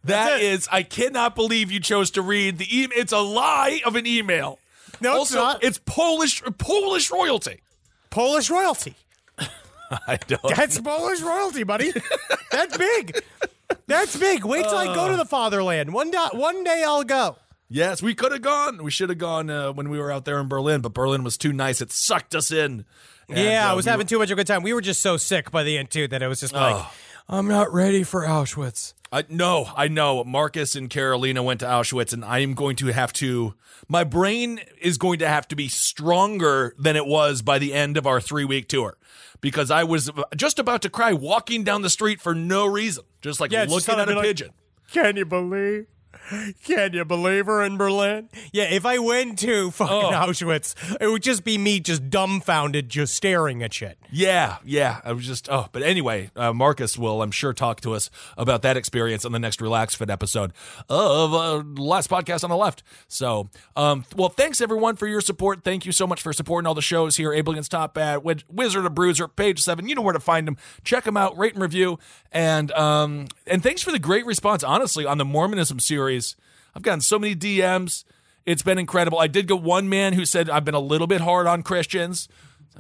[0.07, 2.99] That is, I cannot believe you chose to read the email.
[2.99, 4.59] It's a lie of an email.
[5.01, 5.63] No, it's not.
[5.63, 7.61] It's Polish Polish royalty.
[8.11, 8.95] Polish royalty.
[9.91, 10.57] I don't.
[10.57, 11.93] That's Polish royalty, buddy.
[12.51, 13.23] That's big.
[13.87, 14.45] That's big.
[14.45, 15.93] Wait till I go to the fatherland.
[15.93, 17.37] One day, one day I'll go.
[17.69, 18.83] Yes, we could have gone.
[18.83, 21.37] We should have gone uh, when we were out there in Berlin, but Berlin was
[21.37, 21.81] too nice.
[21.81, 22.85] It sucked us in.
[23.29, 24.63] And, yeah, I uh, was we having were- too much of a good time.
[24.63, 26.85] We were just so sick by the end too that it was just like,
[27.29, 28.95] I'm not ready for Auschwitz.
[29.17, 30.23] I no, I know.
[30.25, 33.55] Marcus and Carolina went to Auschwitz, and I am going to have to.
[33.89, 37.97] My brain is going to have to be stronger than it was by the end
[37.97, 38.99] of our three week tour,
[39.41, 43.41] because I was just about to cry walking down the street for no reason, just
[43.41, 44.51] like Yeah, it's just looking at a like- pigeon.
[44.93, 45.87] Can you believe?
[46.65, 48.29] Can you believe her in Berlin?
[48.53, 50.11] Yeah, if I went to fucking Oh.
[50.11, 53.99] Auschwitz, it would just be me just dumbfounded, just staring at shit.
[54.11, 55.01] Yeah, yeah.
[55.05, 58.63] I was just oh, but anyway, uh, Marcus will, I'm sure, talk to us about
[58.63, 60.53] that experience on the next Relax Fit episode
[60.89, 62.83] of uh, last podcast on the left.
[63.09, 65.63] So, um, well, thanks everyone for your support.
[65.65, 67.33] Thank you so much for supporting all the shows here.
[67.33, 69.89] Able Against Top Bad, Wiz- Wizard of Bruiser, Page Seven.
[69.89, 70.57] You know where to find them.
[70.85, 71.99] Check them out, rate and review,
[72.33, 74.65] and um, and thanks for the great response.
[74.65, 76.16] Honestly, on the Mormonism series,
[76.75, 78.05] I've gotten so many DMs.
[78.45, 79.19] It's been incredible.
[79.19, 82.29] I did get one man who said I've been a little bit hard on Christians.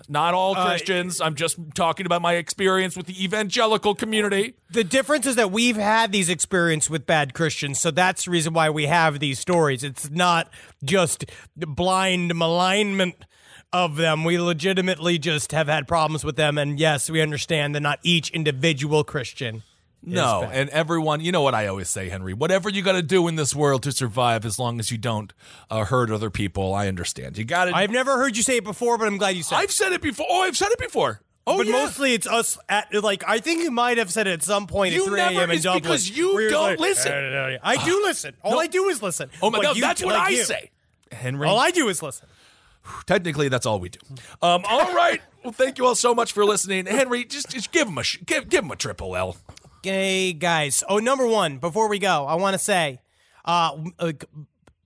[0.09, 1.21] Not all uh, Christians.
[1.21, 4.55] I'm just talking about my experience with the evangelical community.
[4.71, 8.53] The difference is that we've had these experiences with bad Christians, so that's the reason
[8.53, 9.83] why we have these stories.
[9.83, 10.51] It's not
[10.85, 11.25] just
[11.57, 13.25] blind malignment
[13.73, 14.25] of them.
[14.25, 18.31] We legitimately just have had problems with them, and yes, we understand that not each
[18.31, 19.63] individual Christian.
[20.03, 22.33] No, and everyone, you know what I always say, Henry.
[22.33, 25.33] Whatever you got to do in this world to survive, as long as you don't
[25.69, 27.37] uh, hurt other people, I understand.
[27.37, 27.75] You got to.
[27.75, 29.57] I've never heard you say it before, but I'm glad you said.
[29.57, 29.63] it.
[29.63, 30.27] I've said it before.
[30.31, 31.21] Oh, I've said it before.
[31.49, 31.73] Oh, but yeah.
[31.73, 34.95] mostly it's us at like I think you might have said it at some point
[34.95, 35.51] You at 3 a.m.
[35.51, 35.83] in Dublin.
[35.83, 37.59] because you don't like, listen.
[37.63, 38.35] I do listen.
[38.43, 38.59] All No.
[38.61, 39.31] I do is listen.
[39.43, 40.45] Oh my Like God, you- that's what like I you.
[40.45, 40.71] say,
[41.13, 41.47] Henry.
[41.49, 42.27] All I do is listen.
[43.07, 43.99] Technically, that's all we do.
[44.43, 45.21] Um, all right.
[45.45, 47.25] Well, thank you all so much for listening, Henry.
[47.25, 49.37] Just, just give him a sh- give, give him a triple L.
[49.87, 50.83] Hey guys.
[50.89, 51.59] Oh, number one.
[51.59, 52.99] Before we go, I want to say,
[53.45, 54.15] uh, uh,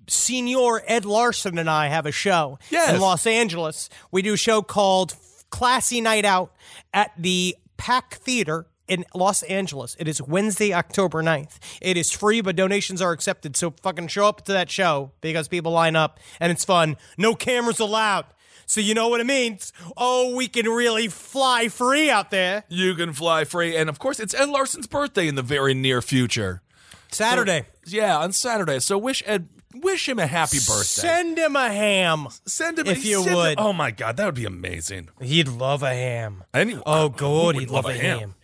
[0.06, 2.92] Senior Ed Larson and I have a show Yes.
[2.94, 3.88] in Los Angeles.
[4.10, 5.14] We do a show called
[5.48, 6.52] Classy Night Out
[6.92, 9.96] at the Pack Theater in Los Angeles.
[9.98, 11.58] It is Wednesday, October 9th.
[11.80, 13.56] It is free, but donations are accepted.
[13.56, 16.98] So fucking show up to that show because people line up and it's fun.
[17.16, 18.26] No cameras allowed.
[18.70, 19.72] So you know what it means.
[19.96, 22.62] Oh, we can really fly free out there.
[22.68, 26.00] You can fly free, and of course, it's Ed Larson's birthday in the very near
[26.00, 26.62] future.
[27.10, 27.64] Saturday.
[27.84, 28.78] Yeah, on Saturday.
[28.78, 30.84] So wish Ed, wish him a happy birthday.
[31.02, 32.28] Send him a ham.
[32.46, 33.58] Send him if you him- would.
[33.58, 35.08] oh my God, that would be amazing.
[35.20, 36.44] He'd love a ham.
[36.54, 38.36] Anyway, Oh, God, he'd love, a ham.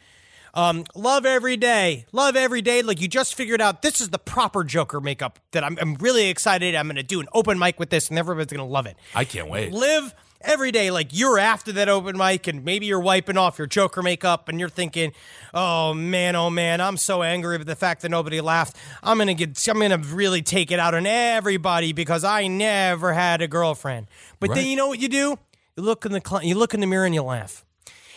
[0.57, 2.07] Um, love every day.
[2.12, 2.80] Love every day.
[2.80, 6.28] Like you just figured out this is the proper Joker makeup that I'm, I'm really
[6.30, 6.74] excited.
[6.74, 8.96] I'm going to do an open mic with this and everybody's going to love it.
[9.14, 9.72] I can't wait.
[9.72, 13.66] Live every day like you're after that open mic and maybe you're wiping off your
[13.66, 15.12] Joker makeup and you're thinking,
[15.52, 18.78] oh man, oh man, I'm so angry with the fact that nobody laughed.
[19.02, 22.46] I'm going to get, I'm going to really take it out on everybody because I
[22.46, 24.07] never had a girlfriend.
[24.40, 25.38] But then you know what you do?
[25.76, 27.65] You look in the, cl- you look in the mirror and you laugh.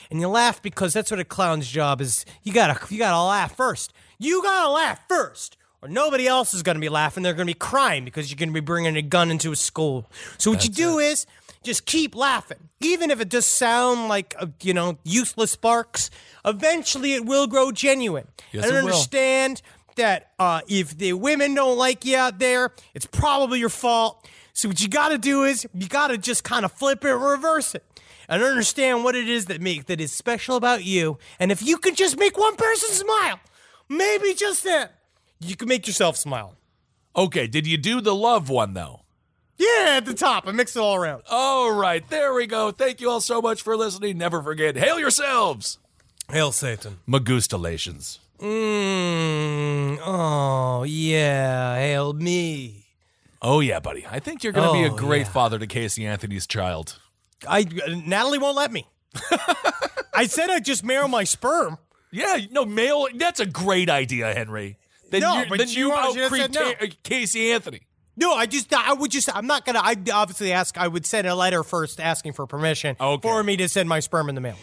[0.09, 2.25] And you laugh because that's what a clown's job is.
[2.43, 3.93] You gotta you gotta laugh first.
[4.17, 5.57] You gotta laugh first.
[5.81, 7.23] Or nobody else is to be laughing.
[7.23, 10.09] They're to be crying because you're to be bringing a gun into a school.
[10.37, 11.25] So what you do is
[11.63, 16.09] just keep laughing, even if it does sound like uh, you know useless sparks.
[16.45, 18.27] Eventually, it will grow genuine.
[18.51, 18.89] Yes, and it will.
[18.89, 19.61] understand
[19.95, 24.27] that uh, if the women don't like you out there, it's probably your fault.
[24.53, 27.13] So what you got to do is you got to just kind of flip it,
[27.13, 27.83] reverse it,
[28.29, 31.17] and understand what it is that make that is special about you.
[31.39, 33.39] And if you could just make one person smile,
[33.89, 34.93] maybe just that,
[35.41, 36.55] you can make yourself smile.
[37.15, 39.01] Okay, did you do the love one though?
[39.57, 41.23] Yeah, at the top, I mix it all around.
[41.29, 42.71] All right, there we go.
[42.71, 44.17] Thank you all so much for listening.
[44.17, 45.79] Never forget, hail yourselves.
[46.31, 46.99] Hail Satan.
[47.07, 48.19] Magustalations.
[48.39, 49.99] Mmm.
[50.05, 51.75] Oh yeah.
[51.77, 52.85] Hail me.
[53.41, 54.05] Oh yeah, buddy.
[54.09, 55.31] I think you're going to be a Oh, great yeah.
[55.31, 56.99] father to Casey Anthony's child.
[57.47, 57.65] I
[58.05, 58.87] Natalie won't let me.
[60.13, 61.77] I said I'd just marry my sperm.
[62.11, 63.07] Yeah, no, male.
[63.15, 64.77] That's a great idea, Henry.
[65.11, 66.13] Then No, you're, but then she you won't.
[66.13, 66.73] She outcreep no.
[66.73, 67.81] Ta- uh, Casey Anthony.
[68.15, 71.25] No, I just I would just I'm not gonna I obviously ask I would send
[71.25, 74.57] a letter first asking for permission for me to send my sperm in the mail.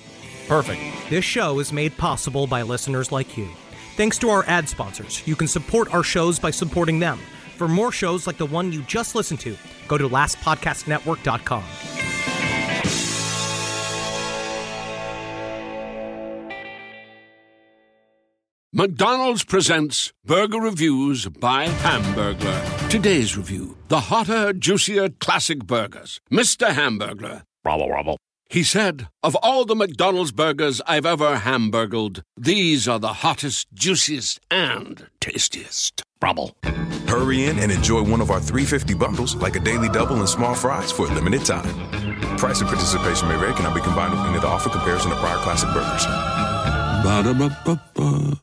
[0.46, 0.80] Perfect.
[1.08, 3.48] This show is made possible by listeners like you.
[3.96, 7.18] Thanks to our ad sponsors, you can support our shows by supporting them.
[7.56, 9.56] For more shows like the one you just listened to,
[9.88, 11.64] go to lastpodcastnetwork.com.
[18.78, 22.90] McDonald's presents Burger Reviews by Hamburglar.
[22.90, 26.20] Today's review the hotter, juicier classic burgers.
[26.30, 26.68] Mr.
[26.68, 27.44] Hamburglar.
[27.64, 28.18] Rubble, rubble.
[28.50, 34.40] He said, Of all the McDonald's burgers I've ever hamburgled, these are the hottest, juiciest,
[34.50, 36.02] and tastiest.
[36.20, 36.54] Rubble.
[37.08, 40.54] Hurry in and enjoy one of our 350 bundles, like a daily double and small
[40.54, 41.64] fries, for a limited time.
[42.36, 45.38] Price and participation may vary, cannot be combined with any other offer comparison to prior
[45.38, 46.04] classic burgers.
[47.02, 48.42] Ba-da-ba-ba-ba.